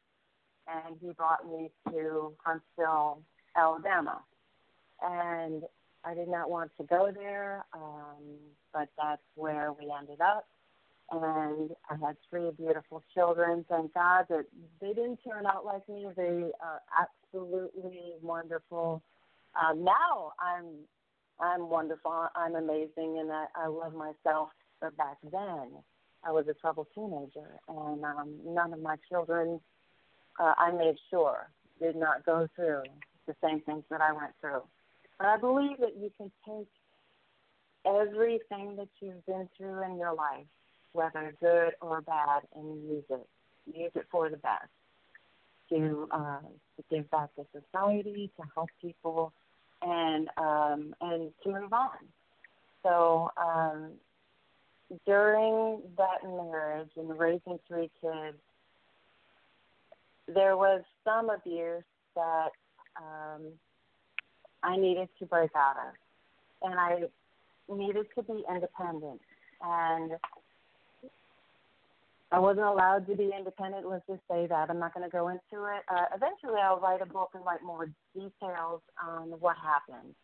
And 0.69 0.97
he 1.01 1.13
brought 1.13 1.47
me 1.47 1.71
to 1.89 2.33
Huntsville, 2.45 3.23
Alabama. 3.57 4.23
And 5.03 5.63
I 6.05 6.15
did 6.15 6.29
not 6.29 6.51
want 6.51 6.71
to 6.79 6.85
go 6.85 7.11
there, 7.15 7.65
um, 7.73 8.39
but 8.73 8.89
that's 8.97 9.23
where 9.35 9.73
we 9.73 9.93
ended 9.99 10.21
up 10.21 10.47
and 11.13 11.71
I 11.89 11.95
had 12.07 12.17
three 12.29 12.51
beautiful 12.57 13.03
children. 13.15 13.65
Thank 13.69 13.95
God 13.95 14.27
that 14.29 14.47
they 14.81 14.89
didn't 14.89 15.19
turn 15.27 15.47
out 15.47 15.65
like 15.65 15.89
me. 15.89 16.07
They 16.17 16.51
are 16.61 16.81
absolutely 16.99 18.13
wonderful. 18.23 19.03
Um, 19.61 19.85
now 19.85 20.33
I'm 20.39 20.67
I'm 21.41 21.69
wonderful. 21.69 22.29
I'm 22.37 22.55
amazing, 22.55 23.19
and 23.19 23.33
I, 23.33 23.47
I 23.57 23.67
love 23.67 23.95
myself. 23.95 24.51
But 24.81 24.97
back 24.97 25.17
then, 25.31 25.71
I 26.25 26.31
was 26.31 26.47
a 26.49 26.55
troubled 26.55 26.89
teenager, 26.95 27.59
and 27.69 28.05
um, 28.05 28.35
none 28.47 28.73
of 28.73 28.81
my 28.81 28.97
children, 29.09 29.61
uh, 30.39 30.55
I 30.57 30.71
made 30.71 30.97
sure, 31.11 31.51
did 31.81 31.97
not 31.97 32.25
go 32.25 32.47
through 32.55 32.83
the 33.31 33.47
same 33.47 33.61
things 33.61 33.85
that 33.91 34.01
I 34.01 34.13
went 34.13 34.33
through. 34.41 34.63
But 35.19 35.27
I 35.29 35.37
believe 35.37 35.79
that 35.79 35.97
you 35.97 36.11
can 36.17 36.31
take 36.47 36.69
everything 37.87 38.77
that 38.77 38.89
you've 39.01 39.25
been 39.27 39.49
through 39.57 39.83
in 39.85 39.97
your 39.99 40.15
life 40.15 40.47
whether 40.93 41.35
good 41.41 41.73
or 41.81 42.01
bad, 42.01 42.43
and 42.55 42.83
use 42.89 43.05
it. 43.11 43.27
Use 43.67 43.93
it 43.95 44.07
for 44.11 44.29
the 44.29 44.37
best. 44.39 44.69
To, 45.71 46.09
uh, 46.11 46.41
to 46.41 46.85
give 46.91 47.09
back 47.11 47.29
to 47.37 47.47
society, 47.53 48.31
to 48.37 48.43
help 48.55 48.71
people, 48.83 49.33
and 49.83 50.29
um, 50.37 50.95
and 51.01 51.31
to 51.45 51.49
move 51.49 51.73
on. 51.73 51.91
So 52.83 53.31
um, 53.37 53.93
during 55.07 55.81
that 55.97 56.25
marriage 56.25 56.91
and 56.97 57.17
raising 57.17 57.61
three 57.69 57.89
kids, 58.01 58.37
there 60.27 60.57
was 60.57 60.83
some 61.05 61.31
abuse 61.31 61.85
that 62.17 62.51
um, 62.97 63.47
I 64.63 64.77
needed 64.77 65.09
to 65.19 65.27
break 65.27 65.51
out 65.57 65.77
of, 65.77 66.71
and 66.71 66.79
I 66.79 67.03
needed 67.69 68.07
to 68.17 68.23
be 68.23 68.45
independent. 68.49 69.21
And 69.63 70.13
I 72.33 72.39
wasn't 72.39 72.67
allowed 72.67 73.07
to 73.09 73.17
be 73.17 73.31
independent. 73.37 73.89
Let's 73.89 74.07
just 74.07 74.23
say 74.31 74.47
that. 74.47 74.71
I'm 74.71 74.79
not 74.79 74.95
going 74.95 75.05
to 75.05 75.11
go 75.11 75.29
into 75.29 75.65
it. 75.65 75.83
Uh, 75.89 76.07
eventually, 76.15 76.61
I'll 76.63 76.79
write 76.79 77.03
a 77.03 77.07
book 77.07 77.31
and 77.35 77.45
write 77.45 77.63
more 77.65 77.91
details 78.15 78.81
on 79.05 79.31
what 79.41 79.57
happened 79.57 80.15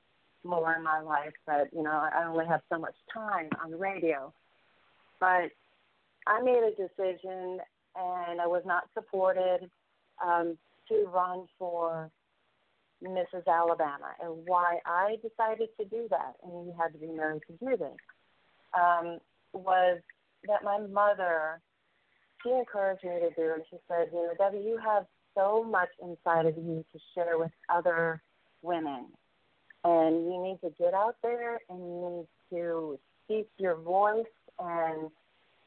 more 0.44 0.74
in 0.74 0.84
my 0.84 1.00
life. 1.00 1.32
But 1.46 1.68
you 1.74 1.82
know, 1.82 1.90
I 1.90 2.24
only 2.26 2.46
have 2.46 2.60
so 2.72 2.78
much 2.78 2.94
time 3.12 3.48
on 3.62 3.70
the 3.70 3.76
radio. 3.76 4.32
But 5.18 5.50
I 6.26 6.42
made 6.42 6.62
a 6.62 6.70
decision, 6.70 7.58
and 7.96 8.40
I 8.40 8.46
was 8.46 8.62
not 8.64 8.84
supported 8.94 9.68
um, 10.24 10.56
to 10.88 11.08
run 11.12 11.46
for 11.58 12.10
Mrs. 13.02 13.46
Alabama. 13.46 14.12
And 14.22 14.46
why 14.46 14.78
I 14.86 15.16
decided 15.22 15.68
to 15.78 15.86
do 15.86 16.06
that, 16.10 16.34
and 16.42 16.66
you 16.66 16.74
had 16.78 16.92
to 16.92 16.98
be 16.98 17.08
married 17.08 17.42
to 17.48 17.52
do 17.64 17.76
this, 17.76 17.96
um, 18.74 19.18
was 19.52 20.00
that 20.46 20.64
my 20.64 20.78
mother 20.78 21.60
she 22.42 22.50
encouraged 22.50 23.02
me 23.02 23.10
to 23.10 23.30
do, 23.34 23.52
and 23.54 23.62
she 23.70 23.76
said, 23.88 24.08
you 24.12 24.22
know, 24.22 24.32
Debi, 24.38 24.64
you 24.64 24.78
have 24.84 25.06
so 25.34 25.64
much 25.64 25.88
inside 26.02 26.46
of 26.46 26.56
you 26.56 26.84
to 26.92 26.98
share 27.14 27.38
with 27.38 27.50
other 27.68 28.22
women, 28.62 29.06
and 29.84 30.26
you 30.26 30.42
need 30.42 30.58
to 30.62 30.70
get 30.78 30.94
out 30.94 31.16
there 31.22 31.60
and 31.68 31.78
you 31.78 32.26
need 32.50 32.58
to 32.58 32.98
speak 33.24 33.48
your 33.58 33.76
voice 33.76 34.24
and 34.58 35.10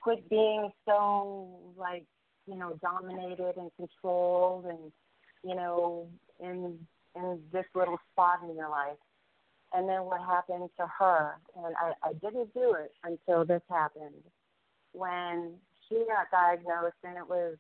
quit 0.02 0.28
being 0.30 0.72
so 0.86 1.48
like 1.78 2.06
you 2.48 2.56
know 2.56 2.78
dominated 2.82 3.56
and 3.58 3.70
controlled 3.78 4.66
and 4.66 4.92
you 5.44 5.56
know 5.56 6.08
in 6.40 6.78
in 7.16 7.40
this 7.52 7.66
little 7.76 7.98
spot 8.12 8.40
in 8.44 8.56
your 8.56 8.70
life 8.70 8.98
and 9.74 9.88
then 9.88 10.04
what 10.04 10.22
happened 10.22 10.70
to 10.78 10.86
her 10.88 11.36
and 11.58 11.76
i 11.82 11.92
i 12.10 12.14
didn't 12.14 12.54
do 12.54 12.74
it 12.74 12.92
until 13.04 13.46
this 13.46 13.62
happened 13.70 14.24
when 14.94 15.54
she 15.88 16.06
got 16.08 16.32
diagnosed, 16.32 16.96
and 17.04 17.18
it 17.18 17.28
was 17.28 17.58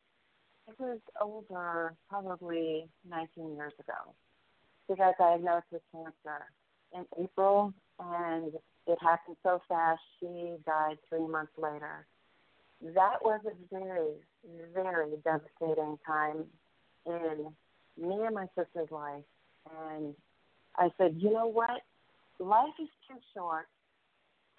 it 0.67 0.75
was 0.79 0.99
over 1.19 1.95
probably 2.09 2.87
19 3.09 3.55
years 3.55 3.73
ago. 3.79 4.13
She 4.87 4.95
got 4.95 5.17
diagnosed 5.17 5.65
with 5.71 5.81
cancer 5.91 6.45
in 6.93 7.05
April, 7.23 7.73
and 7.99 8.53
it 8.85 8.97
happened 9.01 9.37
so 9.41 9.61
fast. 9.67 10.01
She 10.19 10.55
died 10.65 10.97
three 11.09 11.27
months 11.27 11.53
later. 11.57 12.05
That 12.81 13.17
was 13.23 13.41
a 13.45 13.75
very, 13.75 14.13
very 14.73 15.09
devastating 15.23 15.97
time 16.05 16.45
in 17.05 17.47
me 17.97 18.23
and 18.23 18.35
my 18.35 18.47
sister's 18.55 18.91
life. 18.91 19.23
And 19.87 20.13
I 20.77 20.89
said, 20.97 21.15
you 21.17 21.31
know 21.31 21.47
what? 21.47 21.81
Life 22.39 22.73
is 22.81 22.89
too 23.07 23.19
short 23.33 23.65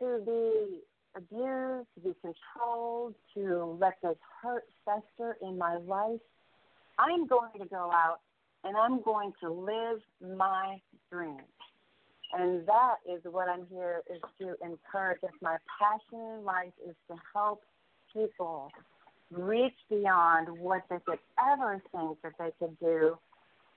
to 0.01 0.21
be 0.25 0.81
abused, 1.17 1.89
to 1.95 2.01
be 2.03 2.15
controlled, 2.21 3.15
to 3.35 3.79
let 3.81 3.95
this 4.03 4.17
hurt 4.43 4.65
fester 4.85 5.37
in 5.43 5.59
my 5.59 5.77
life, 5.77 6.21
I'm 6.99 7.27
going 7.27 7.51
to 7.59 7.67
go 7.67 7.91
out 7.93 8.21
and 8.65 8.77
I'm 8.77 9.03
going 9.03 9.33
to 9.43 9.51
live 9.51 10.01
my 10.37 10.81
dream. 11.11 11.41
And 12.33 12.67
that 12.67 12.97
is 13.11 13.21
what 13.25 13.49
I'm 13.49 13.67
here 13.71 14.03
is 14.13 14.21
to 14.41 14.55
encourage. 14.65 15.19
If 15.23 15.31
my 15.43 15.57
passion 15.81 16.39
in 16.39 16.45
life 16.45 16.73
is 16.87 16.95
to 17.09 17.17
help 17.35 17.63
people 18.13 18.71
reach 19.33 19.75
beyond 19.89 20.49
what 20.59 20.83
they 20.91 20.99
could 21.07 21.19
ever 21.53 21.83
think 21.93 22.19
that 22.23 22.33
they 22.39 22.51
could 22.59 22.79
do 22.79 23.17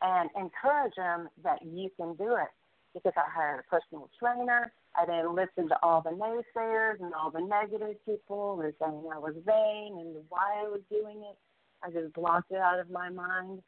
and 0.03 0.29
encourage 0.37 0.95
them 0.95 1.29
that 1.43 1.63
you 1.63 1.89
can 1.97 2.13
do 2.15 2.35
it. 2.35 2.51
Because 2.93 3.13
I 3.17 3.23
hired 3.27 3.61
a 3.61 3.63
personal 3.63 4.09
trainer, 4.19 4.71
I 4.95 5.05
didn't 5.05 5.33
listen 5.33 5.67
to 5.69 5.77
all 5.81 6.01
the 6.01 6.11
naysayers 6.11 7.01
and 7.01 7.11
all 7.15 7.31
the 7.31 7.41
negative 7.41 7.95
people 8.05 8.61
and 8.61 8.73
saying 8.79 9.03
I 9.11 9.17
was 9.17 9.33
vain 9.45 9.97
and 9.99 10.15
why 10.29 10.61
I 10.63 10.69
was 10.69 10.81
doing 10.91 11.23
it. 11.23 11.37
I 11.83 11.89
just 11.89 12.13
blocked 12.13 12.51
it 12.51 12.57
out 12.57 12.79
of 12.79 12.91
my 12.91 13.09
mind, 13.09 13.61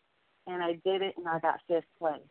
and 0.45 0.63
I 0.63 0.74
did 0.86 1.02
it, 1.02 1.15
and 1.17 1.28
I 1.28 1.39
got 1.39 1.60
fifth 1.67 1.84
place. 1.98 2.21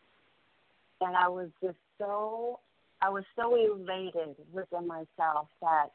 And 1.01 1.17
I 1.17 1.29
was 1.29 1.49
just 1.63 1.77
so, 1.99 2.61
I 3.03 3.11
was 3.11 3.25
so 3.35 3.57
elated 3.57 4.37
within 4.53 4.87
myself 4.87 5.49
that 5.61 5.89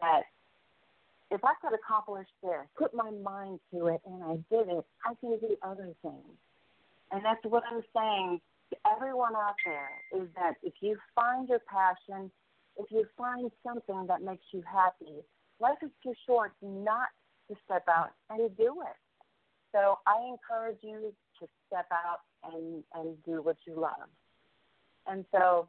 that 0.00 0.22
if 1.30 1.42
I 1.44 1.54
could 1.60 1.74
accomplish 1.74 2.26
this, 2.42 2.66
put 2.76 2.94
my 2.94 3.10
mind 3.10 3.58
to 3.72 3.86
it, 3.86 4.00
and 4.06 4.22
I 4.22 4.34
did 4.54 4.68
it, 4.68 4.84
I 5.04 5.14
can 5.20 5.38
do 5.38 5.56
other 5.62 5.94
things. 6.02 6.36
And 7.12 7.24
that's 7.24 7.44
what 7.44 7.62
I'm 7.70 7.82
saying 7.94 8.40
to 8.70 8.76
everyone 8.90 9.36
out 9.36 9.54
there 9.64 10.22
is 10.22 10.28
that 10.36 10.54
if 10.62 10.72
you 10.80 10.96
find 11.14 11.48
your 11.48 11.60
passion, 11.68 12.30
if 12.78 12.90
you 12.90 13.04
find 13.16 13.50
something 13.66 14.06
that 14.08 14.22
makes 14.22 14.44
you 14.52 14.62
happy, 14.70 15.20
life 15.60 15.78
is 15.82 15.90
too 16.02 16.14
short 16.26 16.52
not 16.62 17.08
to 17.50 17.56
step 17.64 17.84
out 17.88 18.10
and 18.30 18.56
do 18.56 18.80
it. 18.82 18.96
So 19.72 19.98
I 20.06 20.28
encourage 20.28 20.78
you 20.82 21.12
to 21.40 21.46
step 21.66 21.86
out 21.92 22.20
and 22.52 22.82
and 22.94 23.16
do 23.24 23.42
what 23.42 23.56
you 23.66 23.78
love. 23.78 24.08
And 25.06 25.24
so 25.32 25.68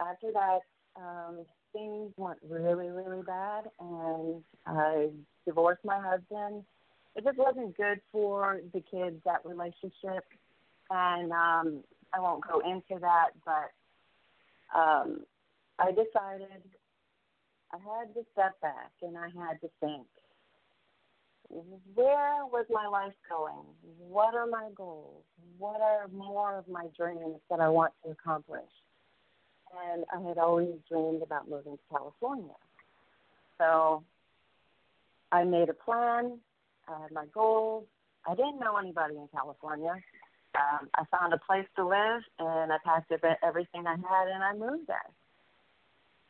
after 0.00 0.32
that, 0.32 0.60
um, 0.96 1.44
things 1.72 2.12
went 2.16 2.38
really, 2.48 2.88
really 2.88 3.22
bad, 3.22 3.64
and 3.80 4.42
I 4.66 5.08
divorced 5.46 5.84
my 5.84 5.98
husband. 5.98 6.64
It 7.14 7.24
just 7.24 7.38
wasn't 7.38 7.76
good 7.76 8.00
for 8.10 8.60
the 8.72 8.80
kids 8.80 9.16
that 9.24 9.44
relationship, 9.44 10.24
and 10.90 11.30
um, 11.32 11.84
I 12.14 12.20
won't 12.20 12.42
go 12.46 12.60
into 12.60 13.00
that, 13.00 13.30
but 13.44 14.78
um, 14.78 15.20
I 15.78 15.90
decided 15.90 16.62
I 17.72 17.76
had 17.76 18.14
to 18.14 18.24
step 18.32 18.60
back 18.60 18.92
and 19.02 19.16
I 19.16 19.28
had 19.28 19.60
to 19.60 19.68
think 19.80 20.06
where 21.94 22.46
was 22.46 22.64
my 22.70 22.86
life 22.86 23.12
going? 23.28 23.64
What 23.98 24.34
are 24.34 24.46
my 24.46 24.70
goals? 24.74 25.22
What 25.58 25.80
are 25.80 26.08
more 26.08 26.56
of 26.56 26.66
my 26.68 26.86
dreams 26.96 27.40
that 27.50 27.60
I 27.60 27.68
want 27.68 27.92
to 28.04 28.10
accomplish? 28.10 28.70
And 29.90 30.04
I 30.12 30.26
had 30.28 30.38
always 30.38 30.74
dreamed 30.88 31.22
about 31.22 31.48
moving 31.48 31.76
to 31.76 31.82
California. 31.90 32.54
So 33.58 34.02
I 35.30 35.44
made 35.44 35.68
a 35.68 35.74
plan. 35.74 36.38
I 36.88 37.02
had 37.02 37.12
my 37.12 37.26
goals. 37.32 37.86
I 38.26 38.34
didn't 38.34 38.60
know 38.60 38.76
anybody 38.76 39.16
in 39.16 39.28
California. 39.34 39.94
Um, 40.54 40.88
I 40.94 41.04
found 41.10 41.32
a 41.32 41.38
place 41.38 41.66
to 41.76 41.86
live, 41.86 42.22
and 42.38 42.72
I 42.72 42.76
packed 42.84 43.10
up 43.12 43.20
everything 43.42 43.86
I 43.86 43.96
had, 43.96 44.28
and 44.28 44.44
I 44.44 44.52
moved 44.54 44.86
there. 44.86 45.10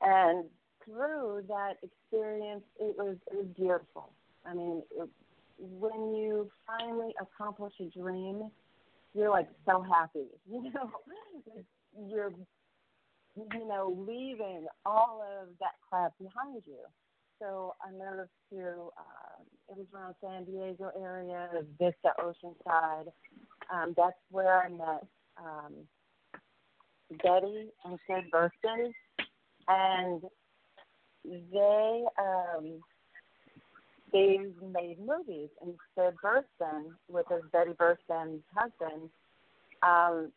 And 0.01 0.45
through 0.85 1.45
that 1.49 1.75
experience, 1.83 2.62
it 2.79 2.97
was 2.97 3.17
it 3.31 3.37
was 3.37 3.47
beautiful. 3.57 4.11
I 4.47 4.55
mean, 4.55 4.83
it, 4.91 5.09
when 5.59 6.15
you 6.15 6.51
finally 6.67 7.15
accomplish 7.21 7.73
a 7.81 7.99
dream, 7.99 8.51
you're 9.15 9.31
like 9.31 9.49
so 9.67 9.83
happy. 9.83 10.27
You 10.51 10.73
know, 10.73 10.91
you're 12.09 12.33
you 13.37 13.69
know 13.69 13.97
leaving 14.07 14.67
all 14.85 15.25
of 15.41 15.49
that 15.61 15.75
crap 15.88 16.12
behind 16.19 16.62
you. 16.67 16.79
So 17.38 17.75
I 17.83 17.91
moved 17.91 18.31
to 18.51 18.91
uh, 18.97 19.32
it 19.73 19.79
was 19.79 19.87
around 19.95 20.15
San 20.21 20.45
Diego 20.45 20.91
area, 21.01 21.49
Vista 21.79 22.13
Oceanside. 22.21 23.09
Um, 23.73 23.95
that's 23.97 24.17
where 24.31 24.63
I 24.63 24.69
met 24.69 25.07
um, 25.39 25.75
Betty 27.23 27.71
and 27.85 27.99
Sid 28.07 28.31
Burston, 28.33 28.93
and 29.69 30.23
they 31.25 32.05
um, 32.19 32.81
they 34.13 34.39
made 34.73 34.99
movies. 34.99 35.49
And 35.63 35.75
Sid 35.97 36.15
Burston, 36.23 36.93
with 37.09 37.27
his 37.31 37.43
Betty 37.53 37.73
Burston's 37.73 38.43
husband, 38.55 39.09
um, 39.83 40.33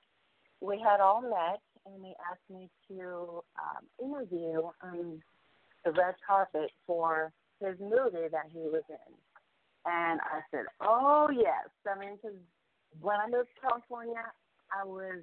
we 0.62 0.80
had 0.80 1.02
all 1.02 1.22
met, 1.22 1.60
and 1.86 2.04
they 2.04 2.16
asked 2.32 2.50
me 2.50 2.70
to 2.88 3.44
um, 3.60 3.86
interview 4.02 4.62
on 4.82 5.22
the 5.84 5.92
red 5.92 6.16
carpet 6.26 6.72
for 6.88 7.34
his 7.60 7.80
movie 7.80 8.28
that 8.32 8.50
he 8.52 8.60
was 8.60 8.84
in. 8.90 9.14
And 9.86 10.20
I 10.22 10.42
said, 10.52 10.66
"Oh 10.82 11.30
yes." 11.32 11.70
I 11.88 11.98
mean, 12.00 12.16
because 12.16 12.38
when 13.02 13.18
I 13.20 13.28
moved 13.28 13.50
to 13.56 13.68
California, 13.68 14.24
I 14.72 14.84
was 14.86 15.22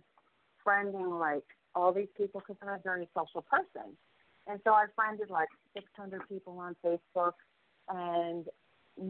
friending 0.66 1.18
like 1.18 1.44
all 1.74 1.92
these 1.92 2.08
people 2.16 2.40
because 2.40 2.56
I'm 2.62 2.68
a 2.68 2.80
very 2.82 3.08
social 3.16 3.42
person. 3.42 3.96
And 4.46 4.60
so 4.64 4.72
I 4.72 4.86
friended 4.94 5.30
like 5.30 5.48
600 5.74 6.28
people 6.28 6.58
on 6.58 6.76
Facebook, 6.84 7.32
and 7.88 8.46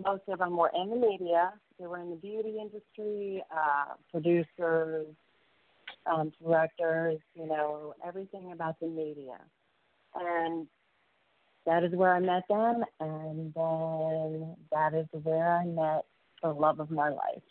most 0.04 0.22
of 0.28 0.38
them 0.38 0.56
were 0.56 0.70
in 0.74 0.90
the 0.90 0.96
media. 0.96 1.52
They 1.78 1.86
were 1.86 1.98
in 1.98 2.10
the 2.10 2.16
beauty 2.16 2.58
industry, 2.60 3.42
uh, 3.50 3.94
producers, 4.10 5.06
um, 6.06 6.32
directors, 6.42 7.18
you 7.34 7.46
know, 7.46 7.94
everything 8.06 8.52
about 8.52 8.78
the 8.80 8.86
media. 8.86 9.38
And 10.14 10.66
that 11.66 11.84
is 11.84 11.92
where 11.92 12.14
I 12.14 12.20
met 12.20 12.42
them, 12.48 12.82
and 13.00 13.52
then 13.54 14.56
that 14.70 14.94
is 14.94 15.06
where 15.22 15.56
I 15.56 15.64
met 15.64 16.04
the 16.42 16.48
love 16.50 16.80
of 16.80 16.90
my 16.90 17.08
life. 17.08 17.42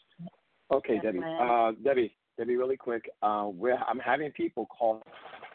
Okay, 0.71 1.00
Yes, 1.04 1.13
Debi. 1.13 1.19
Uh, 1.21 1.74
Debi, 1.84 2.12
Debi, 2.39 2.58
really 2.58 2.78
quick. 2.78 3.10
Uh, 3.21 3.50
we're, 3.52 3.78
I'm 3.78 4.00
having 4.00 4.32
people 4.32 4.65
call, 4.67 5.02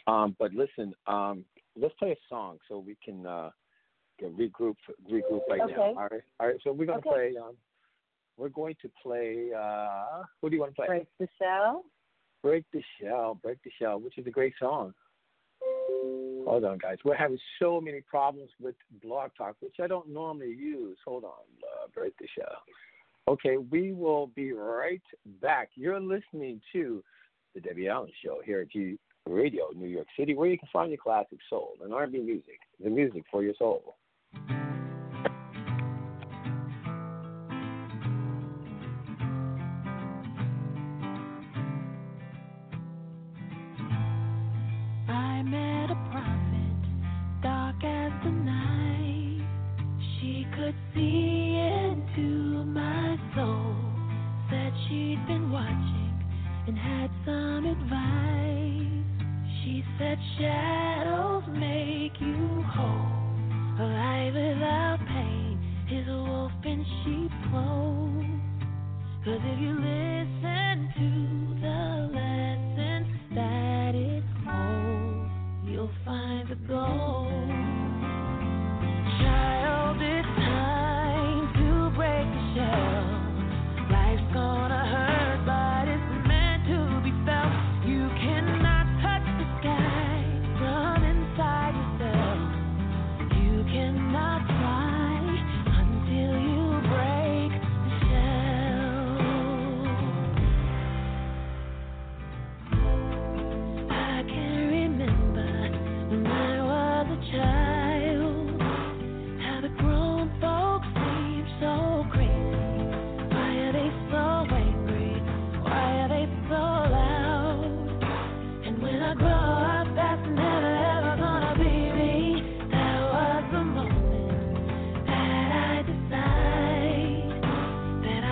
um, 0.07 0.37
but 0.38 0.53
listen, 0.53 0.95
um, 1.07 1.45
let's 1.75 1.95
play 1.99 2.11
a 2.11 2.16
song 2.29 2.59
so 2.69 2.79
we 2.79 2.97
can 3.05 3.27
uh, 3.27 3.51
regroup, 4.23 4.77
regroup 5.11 5.40
right 5.49 5.62
now. 5.69 5.95
All 5.97 6.09
right, 6.11 6.23
all 6.40 6.47
right. 6.47 6.57
So 6.64 6.73
we're 6.73 6.87
gonna 6.87 6.99
Okay. 6.99 7.33
play. 7.33 7.35
Um, 7.42 7.57
we're 8.37 8.51
going 8.51 8.77
to 8.83 8.90
play. 9.03 9.49
Uh, 9.59 10.23
who 10.42 10.51
do 10.51 10.57
you 10.57 10.61
want 10.61 10.73
to 10.73 10.77
play? 10.77 10.87
Break 10.87 11.07
the 11.19 11.29
show. 11.40 11.83
Break 12.42 12.64
the 12.73 12.83
Shell, 13.01 13.40
Break 13.42 13.59
the 13.64 13.71
Shell, 13.79 13.99
which 14.01 14.19
is 14.19 14.27
a 14.27 14.31
great 14.31 14.55
song. 14.61 14.95
Hold 16.47 16.65
on, 16.65 16.79
guys. 16.79 16.99
We're 17.05 17.17
having 17.17 17.39
so 17.59 17.81
many 17.81 18.01
problems 18.01 18.51
with 18.61 18.77
Blog 19.03 19.33
Talk, 19.37 19.57
which 19.61 19.77
I 19.83 19.89
don't 19.89 20.09
normally 20.09 20.55
use. 20.55 20.97
Hold 21.05 21.25
on, 21.25 21.31
uh, 21.31 21.89
Break 21.93 22.17
the 22.19 22.29
show. 22.39 22.53
Okay, 23.29 23.57
we 23.57 23.93
will 23.93 24.29
be 24.29 24.53
right 24.53 25.03
back. 25.43 25.71
You're 25.75 26.01
listening 26.01 26.61
to 26.73 27.03
the 27.55 27.61
Debi 27.61 27.91
Allen 27.91 28.11
Show 28.25 28.41
here 28.45 28.61
at 28.61 28.71
G 28.71 28.97
Radio, 29.29 29.71
New 29.75 29.89
York 29.89 30.07
City, 30.17 30.37
where 30.37 30.49
you 30.49 30.57
can 30.57 30.69
find 30.73 30.91
your 30.91 30.99
classic 30.99 31.39
soul 31.51 31.73
and 31.83 31.93
R&B 31.93 32.19
music, 32.19 32.61
the 32.83 32.91
music 32.91 33.25
for 33.29 33.43
your 33.43 33.55
soul. 33.59 33.97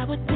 I 0.05 0.07
would 0.07 0.34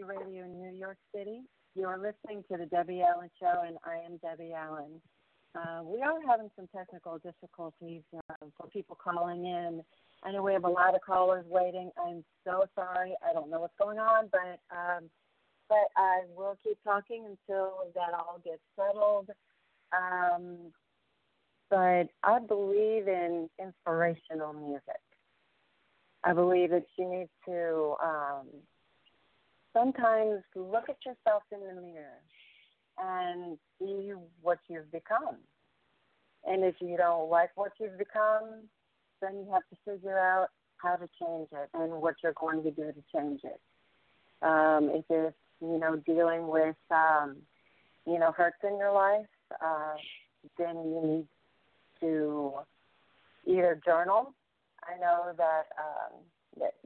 Radio 0.00 0.46
New 0.46 0.72
York 0.72 0.96
City. 1.14 1.42
You're 1.74 1.98
listening 1.98 2.42
to 2.50 2.56
the 2.56 2.64
Debi 2.64 3.02
Allen 3.02 3.28
Show, 3.38 3.62
and 3.66 3.76
I 3.84 3.96
am 3.96 4.18
Debi 4.24 4.52
Allen. 4.54 5.00
Uh, 5.54 5.82
we 5.84 6.00
are 6.00 6.18
having 6.26 6.50
some 6.56 6.66
technical 6.74 7.18
difficulties 7.18 8.02
uh, 8.16 8.46
for 8.56 8.68
people 8.68 8.96
calling 8.96 9.44
in. 9.44 9.82
I 10.22 10.32
know 10.32 10.42
we 10.42 10.54
have 10.54 10.64
a 10.64 10.68
lot 10.68 10.94
of 10.94 11.02
callers 11.02 11.44
waiting. 11.48 11.90
I'm 12.02 12.24
so 12.46 12.64
sorry. 12.74 13.14
I 13.28 13.34
don't 13.34 13.50
know 13.50 13.60
what's 13.60 13.74
going 13.80 13.98
on, 13.98 14.30
but 14.32 14.60
um, 14.74 15.10
but 15.68 15.88
I 15.96 16.22
will 16.34 16.56
keep 16.64 16.78
talking 16.84 17.24
until 17.26 17.72
that 17.94 18.14
all 18.14 18.40
gets 18.42 18.62
settled. 18.76 19.28
Um, 19.92 20.72
but 21.68 22.08
I 22.22 22.38
believe 22.38 23.08
in 23.08 23.50
inspirational 23.60 24.54
music. 24.54 25.02
I 26.24 26.32
believe 26.32 26.70
that 26.70 26.86
you 26.96 27.10
need 27.10 27.28
to 27.46 27.94
um, 28.02 28.46
sometimes 29.72 30.42
look 30.54 30.88
at 30.88 30.98
yourself 31.04 31.42
in 31.50 31.60
the 31.60 31.80
mirror 31.80 32.20
and 32.98 33.58
see 33.78 34.12
what 34.40 34.58
you've 34.68 34.90
become. 34.92 35.36
And 36.46 36.64
if 36.64 36.74
you 36.80 36.96
don't 36.96 37.30
like 37.30 37.50
what 37.54 37.72
you've 37.80 37.98
become, 37.98 38.68
then 39.20 39.34
you 39.36 39.52
have 39.52 39.62
to 39.70 39.76
figure 39.84 40.18
out 40.18 40.48
how 40.76 40.96
to 40.96 41.08
change 41.20 41.48
it 41.52 41.68
and 41.74 41.92
what 41.92 42.16
you're 42.22 42.34
going 42.38 42.62
to 42.64 42.70
do 42.70 42.92
to 42.92 43.02
change 43.14 43.40
it. 43.44 43.60
Um, 44.42 44.90
if 44.92 45.04
it's, 45.08 45.36
you 45.60 45.78
know, 45.78 45.96
dealing 46.04 46.48
with, 46.48 46.76
um, 46.90 47.36
you 48.06 48.18
know, 48.18 48.32
hurts 48.32 48.56
in 48.64 48.76
your 48.78 48.92
life, 48.92 49.26
uh, 49.64 49.94
then 50.58 50.76
you 50.76 51.00
need 51.04 51.26
to 52.00 52.52
either 53.46 53.80
journal. 53.84 54.34
I 54.82 54.98
know 54.98 55.32
that 55.36 55.66
um, 55.78 56.18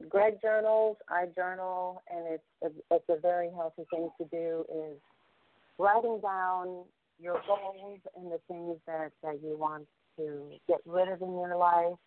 Greg 0.09 0.41
journals, 0.41 0.97
I 1.09 1.25
journal, 1.35 2.01
and 2.09 2.25
it's 2.27 2.43
a, 2.63 2.95
it's 2.95 3.09
a 3.09 3.19
very 3.19 3.49
healthy 3.55 3.85
thing 3.89 4.09
to 4.17 4.25
do. 4.25 4.65
Is 4.73 4.97
writing 5.77 6.19
down 6.21 6.83
your 7.19 7.41
goals 7.47 7.99
and 8.15 8.31
the 8.31 8.39
things 8.47 8.77
that 8.87 9.11
that 9.23 9.39
you 9.43 9.57
want 9.57 9.85
to 10.17 10.51
get 10.67 10.79
rid 10.85 11.09
of 11.09 11.21
in 11.21 11.33
your 11.33 11.57
life, 11.57 11.97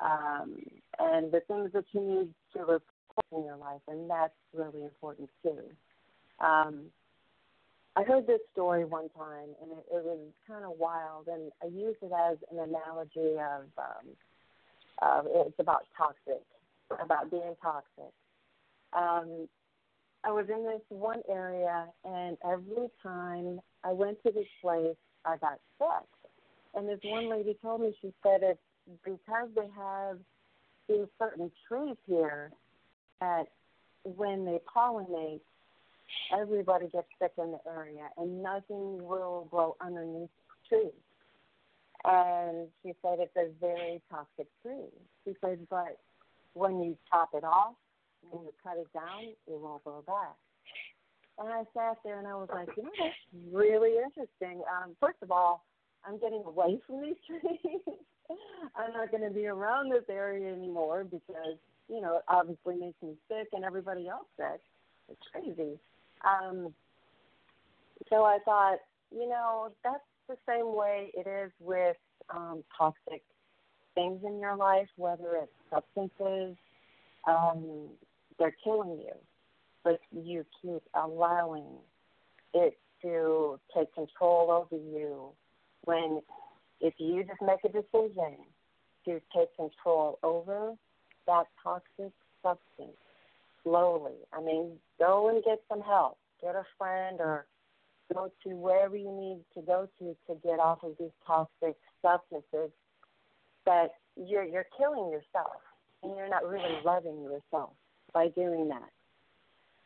um, 0.00 0.62
and 0.98 1.32
the 1.32 1.40
things 1.48 1.70
that 1.72 1.84
you 1.92 2.00
need 2.00 2.34
to 2.52 2.62
replace 2.62 3.32
in 3.32 3.44
your 3.44 3.56
life, 3.56 3.80
and 3.88 4.08
that's 4.10 4.34
really 4.54 4.84
important 4.84 5.30
too. 5.42 5.62
Um, 6.44 6.90
I 7.96 8.02
heard 8.02 8.26
this 8.26 8.40
story 8.52 8.84
one 8.84 9.08
time, 9.16 9.48
and 9.62 9.72
it, 9.72 9.86
it 9.90 10.04
was 10.04 10.18
kind 10.46 10.64
of 10.64 10.72
wild, 10.78 11.28
and 11.28 11.50
I 11.62 11.66
used 11.66 11.96
it 12.02 12.12
as 12.12 12.36
an 12.52 12.58
analogy 12.58 13.38
of 13.40 13.64
um, 13.78 14.06
uh, 15.00 15.22
it's 15.46 15.58
about 15.58 15.86
toxic, 15.96 16.42
about 16.90 17.30
being 17.30 17.54
toxic. 17.62 18.12
Um, 18.92 19.48
I 20.24 20.30
was 20.30 20.46
in 20.48 20.64
this 20.64 20.82
one 20.88 21.22
area, 21.28 21.86
and 22.04 22.36
every 22.44 22.88
time 23.02 23.60
I 23.84 23.92
went 23.92 24.22
to 24.24 24.32
this 24.32 24.46
place, 24.60 24.96
I 25.24 25.36
got 25.36 25.60
sick. 25.78 26.08
And 26.74 26.88
this 26.88 26.98
one 27.04 27.30
lady 27.30 27.56
told 27.62 27.80
me, 27.80 27.96
she 28.00 28.12
said 28.22 28.40
it's 28.42 28.60
because 29.04 29.48
they 29.54 29.68
have 29.76 30.18
these 30.88 31.06
certain 31.18 31.50
trees 31.68 31.96
here 32.06 32.50
that 33.20 33.44
when 34.04 34.44
they 34.44 34.60
pollinate, 34.74 35.40
everybody 36.36 36.88
gets 36.88 37.08
sick 37.20 37.32
in 37.38 37.52
the 37.52 37.58
area, 37.70 38.08
and 38.16 38.42
nothing 38.42 39.04
will 39.04 39.48
grow 39.50 39.76
underneath 39.80 40.30
the 40.70 40.76
trees. 40.76 40.92
And 42.04 42.68
she 42.82 42.94
said 43.02 43.18
it's 43.18 43.36
a 43.36 43.48
very 43.60 44.00
toxic 44.10 44.46
tree. 44.62 44.90
She 45.24 45.34
said, 45.40 45.66
but 45.68 45.98
when 46.56 46.80
you 46.80 46.96
chop 47.10 47.30
it 47.34 47.44
off, 47.44 47.74
when 48.30 48.42
you 48.44 48.52
cut 48.62 48.78
it 48.78 48.88
down, 48.94 49.28
it 49.46 49.60
won't 49.60 49.84
grow 49.84 50.02
back. 50.06 50.34
And 51.38 51.48
I 51.48 51.64
sat 51.74 51.98
there 52.02 52.18
and 52.18 52.26
I 52.26 52.34
was 52.34 52.48
like, 52.52 52.68
you 52.76 52.82
know, 52.82 52.90
that's 52.98 53.14
really 53.52 53.96
interesting. 54.02 54.62
Um, 54.72 54.96
first 54.98 55.18
of 55.22 55.30
all, 55.30 55.64
I'm 56.06 56.18
getting 56.18 56.42
away 56.46 56.80
from 56.86 57.02
these 57.02 57.16
trees. 57.26 57.96
I'm 58.74 58.92
not 58.94 59.10
going 59.10 59.22
to 59.22 59.34
be 59.34 59.46
around 59.46 59.92
this 59.92 60.04
area 60.08 60.52
anymore 60.52 61.04
because, 61.04 61.58
you 61.88 62.00
know, 62.00 62.16
it 62.16 62.22
obviously 62.26 62.76
makes 62.76 63.00
me 63.02 63.14
sick 63.28 63.48
and 63.52 63.62
everybody 63.62 64.08
else 64.08 64.26
sick. 64.38 64.60
It's 65.10 65.20
crazy. 65.30 65.78
Um, 66.24 66.74
so 68.08 68.24
I 68.24 68.38
thought, 68.44 68.78
you 69.12 69.28
know, 69.28 69.68
that's 69.84 70.02
the 70.28 70.36
same 70.48 70.74
way 70.74 71.10
it 71.14 71.28
is 71.28 71.52
with 71.60 71.96
um, 72.34 72.64
toxic 72.76 73.22
things 73.96 74.20
in 74.24 74.38
your 74.38 74.54
life, 74.54 74.86
whether 74.96 75.42
it's 75.42 75.52
substances, 75.68 76.56
um, 77.26 77.88
they're 78.38 78.54
killing 78.62 79.00
you, 79.00 79.14
but 79.82 79.98
you 80.12 80.44
keep 80.62 80.82
allowing 80.94 81.66
it 82.54 82.78
to 83.02 83.58
take 83.76 83.92
control 83.94 84.50
over 84.50 84.80
you. 84.80 85.30
When 85.84 86.20
if 86.80 86.94
you 86.98 87.24
just 87.24 87.42
make 87.42 87.64
a 87.64 87.68
decision 87.68 88.36
to 89.06 89.20
take 89.34 89.56
control 89.56 90.18
over 90.22 90.74
that 91.26 91.46
toxic 91.62 92.12
substance 92.42 92.96
slowly, 93.64 94.14
I 94.32 94.40
mean, 94.40 94.72
go 94.98 95.28
and 95.28 95.42
get 95.42 95.60
some 95.68 95.80
help, 95.80 96.18
get 96.40 96.54
a 96.54 96.64
friend 96.78 97.18
or 97.20 97.46
go 98.12 98.30
to 98.44 98.50
wherever 98.50 98.96
you 98.96 99.10
need 99.10 99.40
to 99.54 99.66
go 99.66 99.88
to 99.98 100.16
to 100.28 100.40
get 100.42 100.60
off 100.60 100.78
of 100.82 100.92
these 100.98 101.10
toxic 101.26 101.76
substances 102.02 102.70
that 103.66 103.94
you're 104.16 104.44
you're 104.44 104.66
killing 104.76 105.10
yourself 105.10 105.60
and 106.02 106.16
you're 106.16 106.28
not 106.28 106.48
really 106.48 106.78
loving 106.84 107.22
yourself 107.22 107.70
by 108.12 108.28
doing 108.28 108.68
that. 108.68 108.90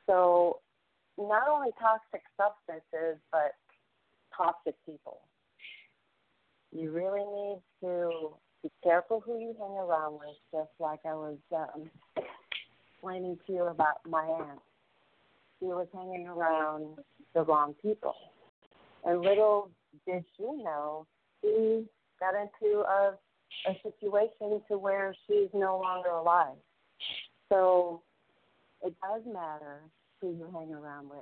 So 0.07 0.61
not 1.19 1.49
only 1.49 1.71
toxic 1.81 2.23
substances 2.37 3.21
but 3.33 3.55
toxic 4.37 4.75
people. 4.87 5.19
You 6.73 6.93
really 6.93 7.25
need 7.25 7.59
to 7.83 8.31
be 8.63 8.71
careful 8.83 9.21
who 9.21 9.39
you 9.39 9.55
hang 9.59 9.73
around 9.73 10.15
with, 10.15 10.37
just 10.53 10.71
like 10.79 11.01
I 11.05 11.15
was 11.15 11.39
um, 11.55 11.91
explaining 12.95 13.39
to 13.47 13.53
you 13.53 13.65
about 13.65 13.99
my 14.09 14.23
aunt. 14.23 14.61
She 15.59 15.67
was 15.67 15.89
hanging 15.93 16.29
around 16.29 16.99
the 17.35 17.43
wrong 17.43 17.75
people. 17.83 18.15
And 19.05 19.21
little 19.21 19.71
did 20.07 20.25
she 20.37 20.45
know, 20.45 21.07
she 21.43 21.87
got 22.21 22.35
into 22.35 22.81
a, 22.81 23.15
a 23.67 23.75
situation 23.83 24.61
to 24.69 24.79
where 24.79 25.15
she's 25.27 25.49
no 25.53 25.79
longer 25.79 26.11
alive. 26.11 26.57
So 27.49 28.03
it 28.83 28.95
does 29.03 29.23
matter 29.27 29.81
who 30.21 30.31
you 30.31 30.49
hang 30.53 30.73
around 30.73 31.11
with. 31.11 31.19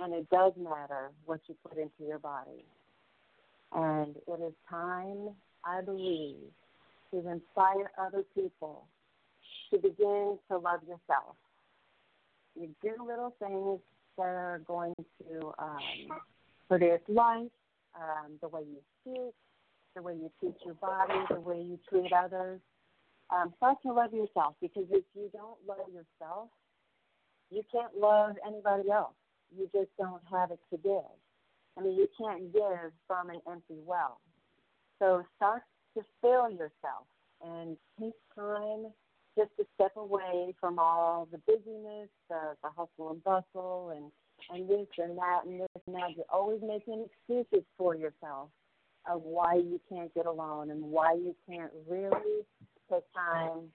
And 0.00 0.12
it 0.12 0.28
does 0.30 0.52
matter 0.56 1.10
what 1.24 1.40
you 1.46 1.54
put 1.68 1.78
into 1.78 2.04
your 2.06 2.18
body. 2.18 2.64
And 3.72 4.14
it 4.26 4.40
is 4.42 4.52
time, 4.68 5.30
I 5.64 5.80
believe, 5.82 6.36
to 7.10 7.18
inspire 7.28 7.90
other 7.98 8.24
people 8.34 8.86
to 9.72 9.78
begin 9.78 10.38
to 10.50 10.58
love 10.58 10.80
yourself. 10.82 11.36
You 12.54 12.68
do 12.82 12.92
little 13.06 13.34
things 13.38 13.80
that 14.16 14.22
are 14.22 14.60
going 14.66 14.94
to 15.18 15.52
um, 15.58 16.18
produce 16.68 17.00
life, 17.08 17.50
um, 17.96 18.32
the 18.40 18.48
way 18.48 18.62
you 18.62 18.78
speak, 19.00 19.34
the 19.94 20.02
way 20.02 20.14
you 20.14 20.30
treat 20.40 20.54
your 20.64 20.74
body, 20.74 21.14
the 21.30 21.40
way 21.40 21.60
you 21.60 21.78
treat 21.88 22.12
others. 22.12 22.60
Um, 23.34 23.54
start 23.56 23.78
to 23.82 23.92
love 23.92 24.12
yourself 24.12 24.54
because 24.60 24.84
if 24.90 25.04
you 25.14 25.30
don't 25.32 25.58
love 25.66 25.86
yourself, 25.92 26.48
you 27.50 27.62
can't 27.72 27.96
love 27.98 28.36
anybody 28.46 28.90
else. 28.90 29.14
You 29.56 29.68
just 29.72 29.90
don't 29.98 30.22
have 30.30 30.50
it 30.50 30.60
to 30.70 30.76
give. 30.78 31.16
I 31.76 31.82
mean, 31.82 31.96
you 31.96 32.08
can't 32.18 32.52
give 32.52 32.92
from 33.06 33.30
an 33.30 33.40
empty 33.50 33.80
well. 33.84 34.20
So 34.98 35.24
start 35.36 35.62
to 35.96 36.02
fill 36.20 36.50
yourself 36.50 37.06
and 37.42 37.76
take 37.98 38.14
time 38.34 38.86
just 39.36 39.50
to 39.58 39.66
step 39.74 39.92
away 39.96 40.54
from 40.60 40.78
all 40.78 41.28
the 41.30 41.38
busyness, 41.38 42.08
the, 42.28 42.54
the 42.62 42.68
hustle 42.76 43.10
and 43.10 43.24
bustle, 43.24 43.92
and 43.96 44.10
and 44.50 44.68
this 44.68 44.86
and 44.98 45.16
that 45.16 45.40
and 45.46 45.60
this 45.60 45.68
and 45.86 45.96
that. 45.96 46.16
You're 46.16 46.26
always 46.32 46.60
making 46.62 47.06
excuses 47.06 47.64
for 47.78 47.94
yourself 47.94 48.50
of 49.10 49.22
why 49.22 49.54
you 49.54 49.80
can't 49.88 50.12
get 50.14 50.26
alone 50.26 50.70
and 50.70 50.82
why 50.82 51.14
you 51.14 51.34
can't 51.48 51.70
really 51.88 52.42
take 52.90 53.04
time 53.14 53.70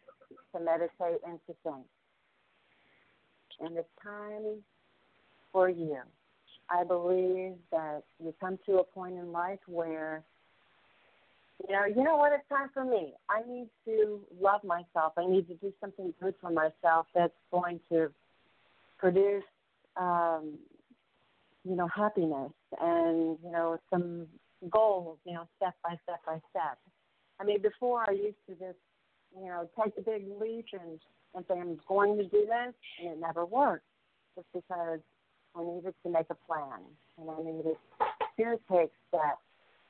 to 0.53 0.59
meditate 0.59 1.21
and 1.27 1.39
to 1.47 1.55
think. 1.63 1.85
And 3.59 3.77
it's 3.77 3.87
time 4.03 4.63
for 5.51 5.69
you. 5.69 5.99
I 6.69 6.83
believe 6.83 7.55
that 7.71 8.03
you 8.23 8.33
come 8.39 8.59
to 8.67 8.77
a 8.77 8.83
point 8.83 9.15
in 9.15 9.31
life 9.31 9.59
where 9.67 10.23
you 11.67 11.75
know, 11.75 11.85
you 11.85 12.03
know 12.03 12.15
what? 12.15 12.31
It's 12.31 12.47
time 12.47 12.69
for 12.73 12.85
me. 12.85 13.13
I 13.29 13.41
need 13.47 13.67
to 13.85 14.21
love 14.39 14.63
myself. 14.63 15.13
I 15.17 15.25
need 15.25 15.47
to 15.49 15.55
do 15.55 15.73
something 15.81 16.13
good 16.21 16.33
for 16.39 16.51
myself 16.51 17.07
that's 17.13 17.33
going 17.51 17.81
to 17.91 18.09
produce, 18.97 19.43
um, 19.97 20.57
you 21.65 21.75
know, 21.75 21.89
happiness 21.93 22.51
and 22.79 23.37
you 23.43 23.51
know 23.51 23.77
some 23.89 24.27
goals. 24.69 25.17
You 25.25 25.33
know, 25.33 25.47
step 25.57 25.75
by 25.83 25.97
step 26.03 26.21
by 26.25 26.39
step. 26.49 26.77
I 27.39 27.43
mean, 27.45 27.61
before 27.61 28.05
I 28.07 28.11
used 28.11 28.37
to 28.47 28.53
just, 28.55 28.79
you 29.35 29.45
know, 29.45 29.69
take 29.81 29.95
the 29.95 30.01
big 30.01 30.25
leap 30.39 30.65
and 30.73 30.99
and 31.35 31.45
say 31.47 31.59
I'm 31.59 31.77
going 31.87 32.17
to 32.17 32.23
do 32.23 32.45
this, 32.45 32.73
and 32.99 33.11
it 33.13 33.19
never 33.19 33.45
worked, 33.45 33.85
just 34.35 34.47
because 34.53 34.99
I 35.55 35.63
needed 35.63 35.93
to 36.03 36.11
make 36.11 36.25
a 36.29 36.35
plan, 36.47 36.81
and 37.17 37.29
I 37.29 37.37
needed 37.37 37.75
to 38.37 38.59
take 38.71 38.91
steps 39.07 39.43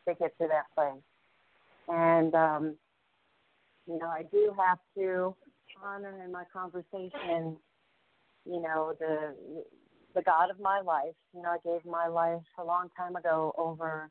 to 0.07 0.15
get 0.15 0.37
to 0.39 0.47
that 0.47 0.65
place. 0.75 1.01
And 1.87 2.35
um, 2.35 2.75
you 3.87 3.97
know, 3.97 4.07
I 4.07 4.23
do 4.31 4.53
have 4.57 4.79
to 4.97 5.35
honor 5.83 6.21
in 6.23 6.31
my 6.31 6.43
conversation, 6.51 7.57
you 8.45 8.61
know, 8.61 8.93
the 8.99 9.35
the 10.15 10.21
God 10.21 10.49
of 10.49 10.59
my 10.59 10.81
life. 10.81 11.15
You 11.33 11.41
know, 11.41 11.49
I 11.49 11.57
gave 11.63 11.85
my 11.85 12.07
life 12.07 12.41
a 12.57 12.63
long 12.63 12.89
time 12.97 13.15
ago 13.15 13.53
over 13.57 14.09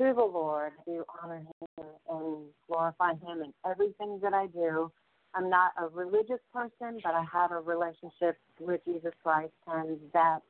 to 0.00 0.14
the 0.14 0.24
Lord 0.24 0.72
to 0.86 1.04
honor 1.22 1.40
Him 1.40 1.84
and 2.08 2.36
glorify 2.66 3.12
Him 3.12 3.42
in 3.44 3.52
everything 3.70 4.18
that 4.22 4.32
I 4.32 4.46
do. 4.46 4.90
I'm 5.34 5.50
not 5.50 5.72
a 5.78 5.88
religious 5.88 6.40
person, 6.54 7.00
but 7.04 7.14
I 7.14 7.24
have 7.30 7.52
a 7.52 7.60
relationship 7.60 8.38
with 8.58 8.80
Jesus 8.86 9.12
Christ, 9.22 9.52
and 9.66 9.98
that 10.14 10.40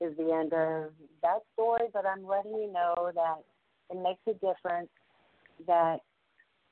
is 0.00 0.14
the 0.18 0.30
end 0.30 0.52
of 0.52 0.92
that 1.22 1.40
story. 1.54 1.86
But 1.92 2.04
I'm 2.04 2.26
letting 2.26 2.52
you 2.52 2.70
know 2.70 3.10
that 3.14 3.36
it 3.90 4.02
makes 4.02 4.20
a 4.28 4.34
difference 4.34 4.90
that 5.66 6.00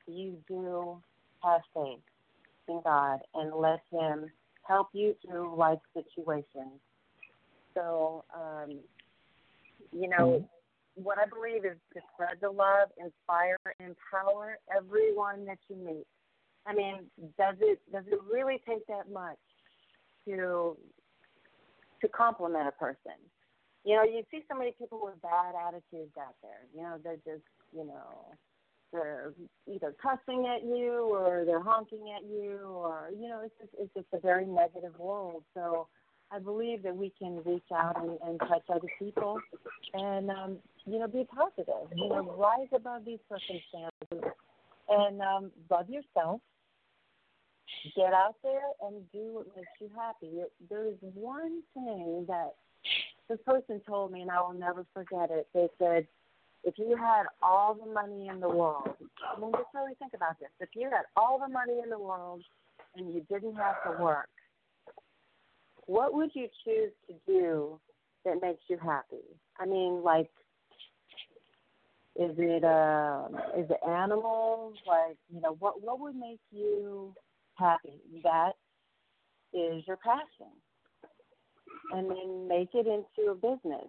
you 0.06 0.36
do 0.46 1.00
have 1.42 1.62
faith 1.72 2.00
in 2.68 2.82
God 2.84 3.20
and 3.34 3.54
let 3.54 3.80
Him 3.90 4.26
help 4.62 4.88
you 4.92 5.16
through 5.26 5.56
life 5.56 5.78
situations. 5.94 6.80
So, 7.72 8.24
um, 8.34 8.78
you 9.92 10.08
know, 10.08 10.46
what 10.94 11.18
I 11.18 11.26
believe 11.26 11.64
is 11.64 11.78
to 11.94 12.00
spread 12.12 12.38
the 12.40 12.50
love, 12.50 12.88
inspire, 12.98 13.58
empower 13.80 14.58
everyone 14.74 15.44
that 15.46 15.58
you 15.68 15.76
meet. 15.76 16.06
I 16.66 16.74
mean, 16.74 17.10
does 17.38 17.56
it 17.60 17.80
does 17.92 18.04
it 18.06 18.18
really 18.30 18.60
take 18.66 18.86
that 18.86 19.10
much 19.12 19.38
to 20.26 20.76
to 22.00 22.08
compliment 22.08 22.68
a 22.68 22.72
person? 22.72 23.18
You 23.84 23.96
know, 23.96 24.02
you 24.02 24.22
see 24.30 24.42
so 24.50 24.56
many 24.56 24.72
people 24.78 25.00
with 25.02 25.20
bad 25.20 25.54
attitudes 25.68 26.12
out 26.18 26.36
there. 26.42 26.64
You 26.74 26.82
know, 26.82 26.96
they're 27.02 27.16
just 27.16 27.44
you 27.72 27.84
know 27.84 28.32
they're 28.92 29.34
either 29.66 29.94
cussing 30.00 30.46
at 30.46 30.62
you 30.64 31.08
or 31.10 31.44
they're 31.44 31.62
honking 31.62 32.14
at 32.16 32.22
you 32.24 32.60
or 32.64 33.10
you 33.18 33.28
know 33.28 33.40
it's 33.44 33.54
just 33.60 33.72
it's 33.78 33.92
just 33.94 34.06
a 34.14 34.20
very 34.20 34.46
negative 34.46 34.98
world. 34.98 35.42
So 35.52 35.88
I 36.34 36.38
believe 36.40 36.82
that 36.82 36.96
we 36.96 37.12
can 37.18 37.40
reach 37.44 37.62
out 37.72 38.02
and, 38.02 38.18
and 38.26 38.40
touch 38.40 38.64
other 38.68 38.88
people 38.98 39.38
and 39.92 40.30
um, 40.30 40.56
you 40.84 40.98
know 40.98 41.06
be 41.06 41.24
positive. 41.24 41.88
You 41.94 42.08
know, 42.08 42.34
rise 42.36 42.68
above 42.74 43.04
these 43.04 43.20
circumstances 43.28 44.32
and 44.88 45.20
um, 45.20 45.50
love 45.70 45.88
yourself. 45.88 46.40
Get 47.94 48.12
out 48.12 48.36
there 48.42 48.62
and 48.82 49.02
do 49.12 49.34
what 49.34 49.46
makes 49.56 49.68
you 49.80 49.90
happy. 49.94 50.42
There 50.68 50.86
is 50.86 50.96
one 51.14 51.62
thing 51.74 52.24
that 52.28 52.54
this 53.28 53.38
person 53.46 53.80
told 53.86 54.12
me, 54.12 54.22
and 54.22 54.30
I 54.30 54.40
will 54.40 54.54
never 54.54 54.86
forget 54.94 55.30
it. 55.30 55.48
They 55.54 55.68
said, 55.78 56.06
if 56.64 56.78
you 56.78 56.96
had 56.96 57.24
all 57.42 57.74
the 57.74 57.90
money 57.92 58.28
in 58.28 58.40
the 58.40 58.48
world, 58.48 58.88
I 59.36 59.38
mean, 59.38 59.52
just 59.52 59.68
really 59.74 59.94
think 59.98 60.12
about 60.14 60.38
this. 60.40 60.48
If 60.60 60.70
you 60.74 60.88
had 60.90 61.02
all 61.16 61.38
the 61.38 61.52
money 61.52 61.80
in 61.82 61.90
the 61.90 61.98
world 61.98 62.42
and 62.96 63.12
you 63.12 63.24
didn't 63.30 63.56
have 63.56 63.82
to 63.84 64.02
work, 64.02 64.28
what 65.86 66.14
would 66.14 66.30
you 66.34 66.48
choose 66.64 66.92
to 67.08 67.14
do 67.26 67.80
that 68.24 68.40
makes 68.40 68.62
you 68.68 68.78
happy? 68.78 69.24
I 69.58 69.66
mean, 69.66 70.02
like, 70.02 70.30
is 72.16 72.34
it 72.38 72.64
uh, 72.64 73.28
is 73.58 73.70
it 73.70 73.80
animals? 73.88 74.74
Like, 74.86 75.16
you 75.32 75.40
know, 75.40 75.56
what 75.58 75.82
what 75.82 76.00
would 76.00 76.16
make 76.16 76.40
you 76.50 77.14
happy? 77.54 78.00
That 78.22 78.52
is 79.52 79.84
your 79.86 79.98
passion, 79.98 80.52
and 81.92 82.10
then 82.10 82.48
make 82.48 82.70
it 82.74 82.86
into 82.86 83.30
a 83.30 83.34
business 83.34 83.88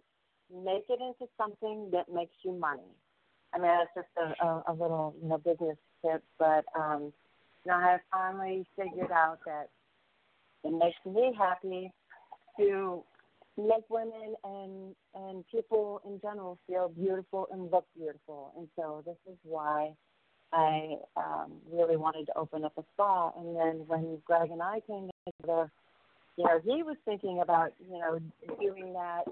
make 0.52 0.86
it 0.90 1.00
into 1.02 1.32
something 1.38 1.90
that 1.92 2.12
makes 2.14 2.36
you 2.44 2.54
money. 2.54 2.94
I 3.54 3.58
mean, 3.58 3.68
that's 3.68 3.90
just 3.96 4.08
a, 4.18 4.46
a, 4.46 4.64
a 4.68 4.74
little, 4.74 5.16
you 5.22 5.30
know, 5.30 5.38
business 5.38 5.78
tip, 6.04 6.24
but 6.38 6.66
um, 6.78 7.14
you 7.64 7.72
know, 7.72 7.76
I 7.76 7.92
have 7.92 8.00
finally 8.12 8.66
figured 8.76 9.12
out 9.12 9.40
that 9.46 9.70
it 10.66 10.74
makes 10.74 10.98
me 11.06 11.34
happy 11.38 11.92
to 12.58 13.04
make 13.58 13.90
women 13.90 14.36
and 14.44 14.96
and 15.16 15.46
people 15.50 16.02
in 16.06 16.20
general 16.22 16.58
feel 16.68 16.90
beautiful 16.90 17.48
and 17.52 17.72
look 17.72 17.86
beautiful, 17.96 18.52
and 18.58 18.68
so 18.76 19.04
this 19.06 19.18
is 19.32 19.38
why 19.44 19.94
I 20.52 20.96
um, 21.18 21.54
really 21.72 21.98
wanted 21.98 22.26
to 22.28 22.38
open 22.38 22.64
up 22.64 22.74
a 22.78 22.84
spa. 22.94 23.32
And 23.38 23.56
then 23.56 23.88
when 23.88 24.18
Greg 24.26 24.52
and 24.52 24.62
I 24.62 24.80
came 24.88 25.10
together, 25.42 25.72
you 26.38 26.44
know, 26.44 26.60
he 26.64 26.84
was 26.84 26.98
thinking 27.06 27.40
about 27.42 27.74
you 27.90 28.00
know 28.00 28.20
doing 28.60 28.94
that 28.94 29.26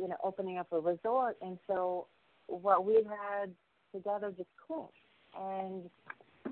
you 0.00 0.08
know, 0.08 0.16
opening 0.24 0.58
up 0.58 0.68
a 0.72 0.80
resort. 0.80 1.36
And 1.42 1.58
so 1.66 2.06
what 2.46 2.84
we 2.84 2.94
had 3.06 3.50
together 3.94 4.32
just 4.36 4.48
clicked. 4.66 4.94
And, 5.38 5.90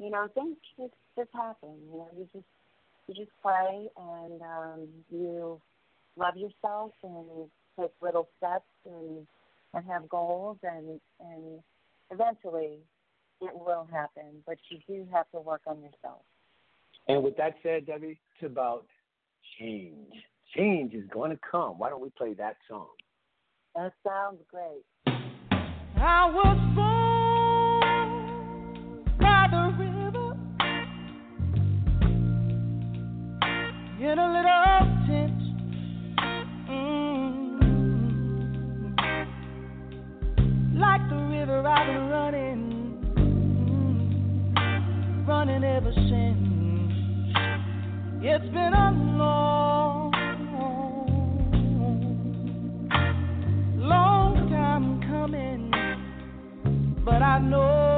you 0.01 0.11
know, 0.11 0.29
things 0.35 0.57
just, 0.79 0.93
just 1.17 1.31
happen. 1.33 1.71
You 1.91 1.99
know, 1.99 2.09
you 2.17 2.29
just, 2.33 2.45
you 3.09 3.15
just 3.15 3.31
play 3.43 3.89
and 3.97 4.43
um, 4.43 4.89
you 5.11 5.61
love 6.17 6.37
yourself 6.37 6.93
and 7.03 7.49
take 7.79 7.91
little 8.03 8.29
steps 8.37 8.69
and, 8.85 9.27
and 9.75 9.85
have 9.87 10.09
goals 10.09 10.59
and, 10.63 11.01
and 11.21 11.61
eventually 12.11 12.79
it 13.41 13.55
will 13.55 13.89
happen, 13.91 14.43
but 14.47 14.57
you 14.71 14.79
do 14.87 15.07
have 15.13 15.31
to 15.31 15.41
work 15.41 15.63
on 15.67 15.81
yourself. 15.81 16.23
And 17.07 17.23
with 17.23 17.37
that 17.39 17.55
said, 17.63 17.87
Debi, 17.87 18.11
it's 18.13 18.45
about 18.45 18.87
change. 19.59 20.13
Change 20.57 20.95
is 20.95 21.05
going 21.11 21.31
to 21.31 21.39
come. 21.51 21.79
Why 21.79 21.89
don't 21.89 22.03
we 22.03 22.11
play 22.11 22.35
that 22.35 22.57
song? 22.69 22.89
That 23.75 23.93
sounds 24.07 24.41
great. 24.51 24.85
I 25.97 26.31
was 26.31 26.59
born 26.75 27.99
by 29.19 29.49
the 29.51 29.88
in 34.09 34.19
a 34.19 34.27
little 34.27 34.65
tent. 35.07 35.41
Mm. 36.71 37.61
Like 40.79 41.03
the 41.11 41.17
river, 41.17 41.67
I've 41.67 41.87
been 41.87 42.09
running, 42.09 42.61
mm, 43.67 45.29
running 45.29 45.63
ever 45.63 45.93
since. 45.93 46.49
It's 48.23 48.47
been 48.47 48.73
a 48.73 48.91
long 49.19 50.13
long 53.77 54.49
time 54.51 55.01
coming, 55.03 55.71
but 57.05 57.23
I 57.23 57.39
know 57.41 57.98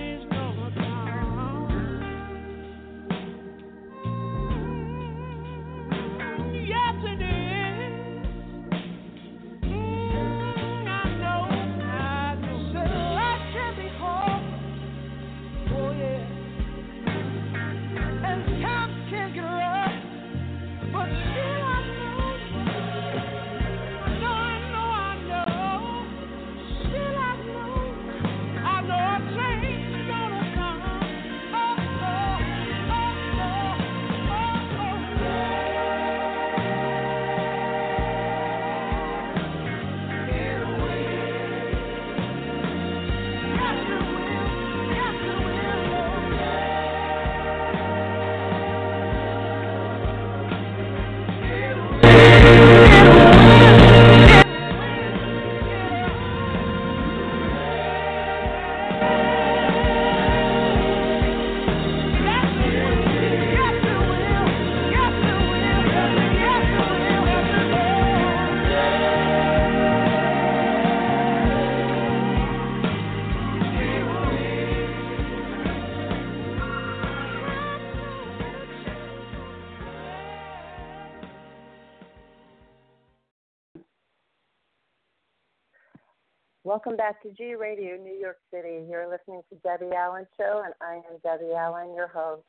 Welcome 86.83 86.97
back 86.97 87.21
to 87.21 87.29
G 87.33 87.53
Radio, 87.53 87.95
New 87.95 88.17
York 88.19 88.37
City. 88.51 88.83
You're 88.89 89.07
listening 89.07 89.43
to 89.51 89.55
Debi 89.57 89.93
Allen 89.93 90.25
Show, 90.35 90.63
and 90.65 90.73
I 90.81 90.95
am 90.95 91.19
Debi 91.23 91.55
Allen, 91.55 91.93
your 91.95 92.07
host. 92.07 92.41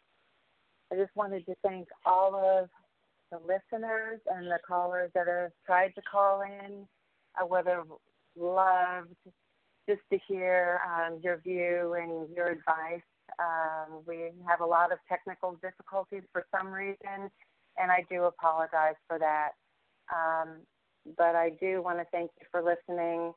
I 0.90 0.96
just 0.96 1.14
wanted 1.14 1.44
to 1.44 1.54
thank 1.62 1.86
all 2.06 2.34
of 2.34 2.70
the 3.30 3.36
listeners 3.46 4.20
and 4.34 4.46
the 4.46 4.58
callers 4.66 5.10
that 5.14 5.26
have 5.26 5.50
tried 5.66 5.94
to 5.96 6.02
call 6.10 6.40
in. 6.40 6.86
I 7.38 7.44
would 7.44 7.66
have 7.66 7.88
loved 8.34 9.14
just 9.86 10.00
to 10.10 10.18
hear 10.26 10.80
um, 10.88 11.18
your 11.22 11.36
view 11.36 11.94
and 12.00 12.34
your 12.34 12.46
advice. 12.46 13.04
Um, 13.38 14.00
we 14.06 14.30
have 14.48 14.62
a 14.62 14.66
lot 14.66 14.92
of 14.92 14.98
technical 15.10 15.58
difficulties 15.60 16.22
for 16.32 16.46
some 16.56 16.68
reason, 16.68 17.30
and 17.76 17.90
I 17.90 18.02
do 18.08 18.22
apologize 18.22 18.96
for 19.06 19.18
that. 19.18 19.50
Um, 20.10 20.60
but 21.18 21.34
I 21.36 21.50
do 21.60 21.82
want 21.82 21.98
to 21.98 22.06
thank 22.12 22.30
you 22.40 22.46
for 22.50 22.62
listening 22.62 23.34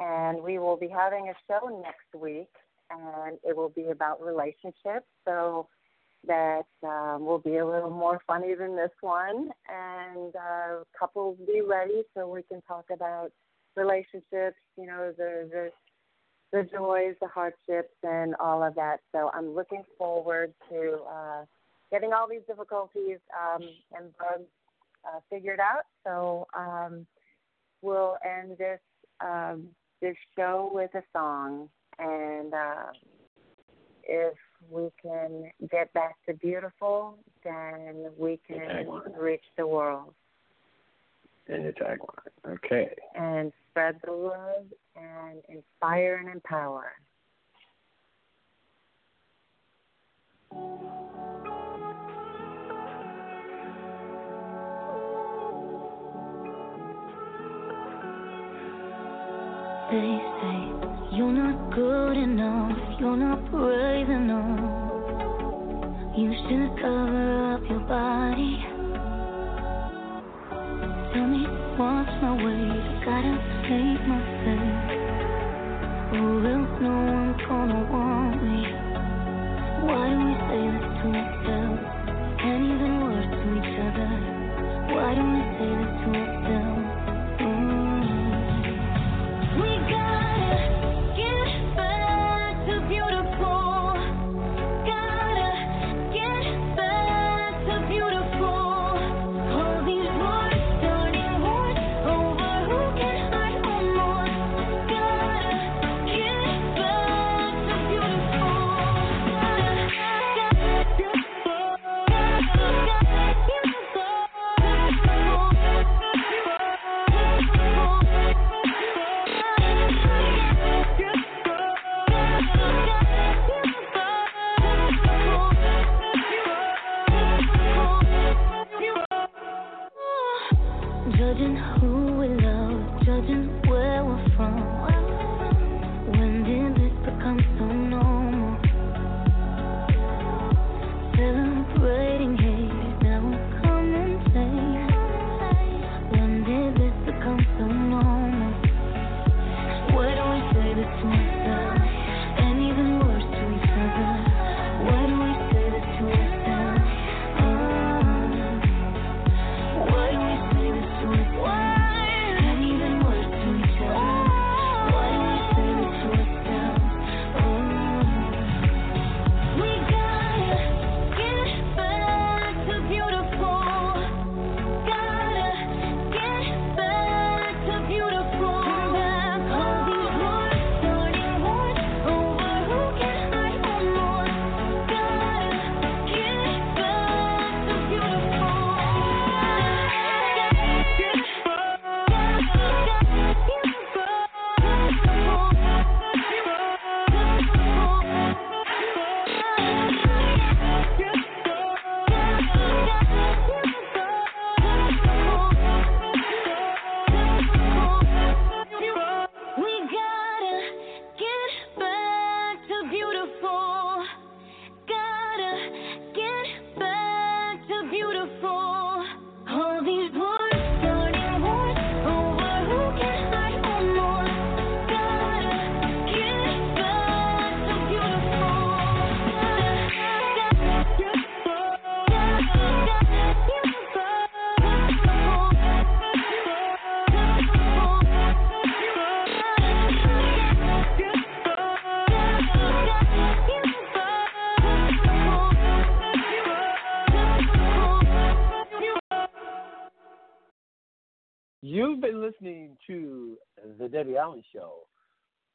and 0.00 0.42
we 0.42 0.58
will 0.58 0.76
be 0.76 0.88
having 0.88 1.28
a 1.28 1.34
show 1.46 1.82
next 1.82 2.20
week, 2.20 2.50
and 2.90 3.38
it 3.44 3.56
will 3.56 3.68
be 3.68 3.90
about 3.90 4.20
relationships. 4.22 5.06
So 5.24 5.68
that 6.26 6.66
um, 6.82 7.24
will 7.24 7.38
be 7.38 7.56
a 7.56 7.66
little 7.66 7.90
more 7.90 8.20
funny 8.26 8.54
than 8.54 8.76
this 8.76 8.90
one, 9.00 9.50
and 9.68 10.34
uh, 10.34 10.84
couples 10.98 11.38
be 11.46 11.62
ready 11.62 12.02
so 12.14 12.28
we 12.28 12.42
can 12.42 12.60
talk 12.62 12.86
about 12.92 13.30
relationships. 13.76 14.56
You 14.76 14.86
know 14.86 15.12
the 15.16 15.48
the 15.50 15.70
the 16.52 16.62
joys, 16.64 17.14
the 17.20 17.28
hardships, 17.28 17.94
and 18.02 18.34
all 18.40 18.62
of 18.62 18.74
that. 18.74 18.98
So 19.12 19.30
I'm 19.32 19.54
looking 19.54 19.84
forward 19.96 20.52
to 20.68 20.98
uh, 21.08 21.44
getting 21.90 22.12
all 22.12 22.28
these 22.28 22.42
difficulties 22.46 23.18
um, 23.38 23.62
and 23.96 24.12
bugs 24.18 24.48
uh, 25.06 25.20
figured 25.30 25.60
out. 25.60 25.84
So 26.04 26.46
um, 26.56 27.06
we'll 27.82 28.16
end 28.24 28.58
this 28.58 28.80
um, 29.20 29.68
this 30.00 30.16
show 30.36 30.70
with 30.72 30.94
a 30.94 31.02
song, 31.12 31.68
and 31.98 32.54
uh, 32.54 32.86
if 34.04 34.34
we 34.70 34.90
can 35.00 35.50
get 35.70 35.92
back 35.92 36.16
to 36.26 36.34
beautiful, 36.34 37.18
then 37.44 38.10
we 38.18 38.40
can 38.46 38.86
reach 39.18 39.44
the 39.56 39.66
world 39.66 40.14
And 41.48 41.64
the 41.64 41.72
tagline. 41.72 42.54
Okay. 42.54 42.94
and 43.14 43.52
spread 43.70 44.00
the 44.04 44.12
love 44.12 44.66
and 44.96 45.42
inspire 45.48 46.16
and 46.16 46.28
empower. 46.28 46.92
They 59.90 59.96
say 59.96 61.16
you're 61.16 61.32
not 61.32 61.74
good 61.74 62.16
enough, 62.16 62.78
you're 63.00 63.16
not 63.16 63.50
brave 63.50 64.08
enough. 64.08 64.60
You 66.16 66.32
should 66.46 66.80
cover 66.80 67.54
up 67.54 67.62
your 67.68 67.80
body. 67.90 68.54
Tell 71.12 71.26
me 71.26 71.42
what's 71.74 72.22
my 72.22 72.32
way, 72.38 72.70
I 72.70 73.02
gotta 73.04 73.34
save 73.66 74.00
myself. 74.06 74.69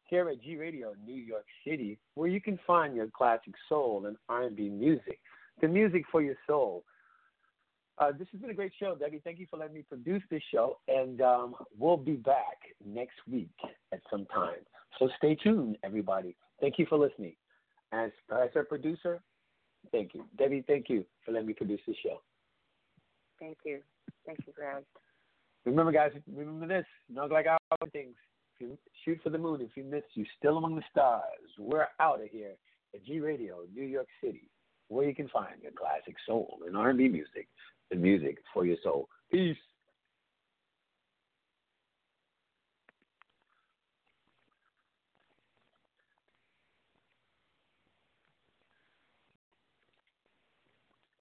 Here 0.08 0.30
at 0.30 0.42
G 0.42 0.56
Radio, 0.56 0.94
New 1.06 1.16
York 1.16 1.46
City, 1.66 1.98
where 2.14 2.30
you 2.30 2.40
can 2.40 2.60
find 2.68 2.96
your 2.96 3.08
classic 3.08 3.54
soul 3.68 4.06
and 4.06 4.18
R&B 4.30 4.70
music, 4.70 5.20
the 5.62 5.68
music 5.68 6.04
for 6.12 6.22
your 6.22 6.36
soul. 6.46 6.84
Uh, 7.98 8.12
this 8.12 8.28
has 8.32 8.42
been 8.42 8.50
a 8.50 8.54
great 8.54 8.74
show, 8.80 8.96
Debi. 8.96 9.24
Thank 9.24 9.40
you 9.40 9.48
for 9.50 9.58
letting 9.58 9.76
me 9.76 9.82
produce 9.82 10.22
this 10.30 10.44
show, 10.54 10.78
and 10.88 11.22
um, 11.22 11.56
we'll 11.80 11.98
be 11.98 12.18
back 12.18 12.58
next 12.86 13.16
week 13.30 13.50
at 13.94 14.00
some 14.12 14.26
time. 14.28 14.60
So 15.00 15.10
stay 15.18 15.36
tuned, 15.36 15.78
everybody. 15.84 16.36
Thank 16.62 16.78
you 16.78 16.86
for 16.88 16.98
listening. 16.98 17.36
As, 17.92 18.12
our 18.30 18.48
producer, 18.68 19.22
thank 19.92 20.14
you. 20.14 20.26
Debi, 20.38 20.66
thank 20.68 20.90
you 20.90 21.06
for 21.26 21.32
letting 21.32 21.48
me 21.48 21.54
produce 21.54 21.80
this 21.88 21.96
show. 22.04 22.22
Thank 23.40 23.58
you. 23.66 23.80
Thank 24.26 24.40
you, 24.46 24.54
Greg. 24.54 24.84
Remember, 25.66 25.92
guys, 25.92 26.12
remember 26.32 26.68
this. 26.68 26.86
Not 27.10 27.32
like 27.32 27.48
our 27.48 27.88
things. 27.92 28.16
If 28.58 28.62
you 28.62 28.78
shoot 29.04 29.20
for 29.22 29.30
the 29.30 29.38
moon, 29.38 29.62
if 29.62 29.76
you 29.76 29.84
miss, 29.84 30.04
you 30.14 30.26
still 30.38 30.58
among 30.58 30.76
the 30.76 30.84
stars. 30.90 31.24
We're 31.60 31.88
out 32.00 32.22
of 32.22 32.30
here 32.30 32.54
at 32.94 33.04
G 33.06 33.20
Radio, 33.20 33.64
New 33.74 33.84
York 33.84 34.08
City, 34.24 34.50
where 34.88 35.08
you 35.08 35.14
can 35.14 35.28
find 35.28 35.62
your 35.62 35.74
classic 35.74 36.16
soul 36.26 36.60
and 36.66 36.78
R&B 36.78 37.10
music, 37.10 37.50
the 37.90 37.98
music 37.98 38.38
for 38.54 38.66
your 38.66 38.78
soul. 38.82 39.10
Peace. 39.30 39.58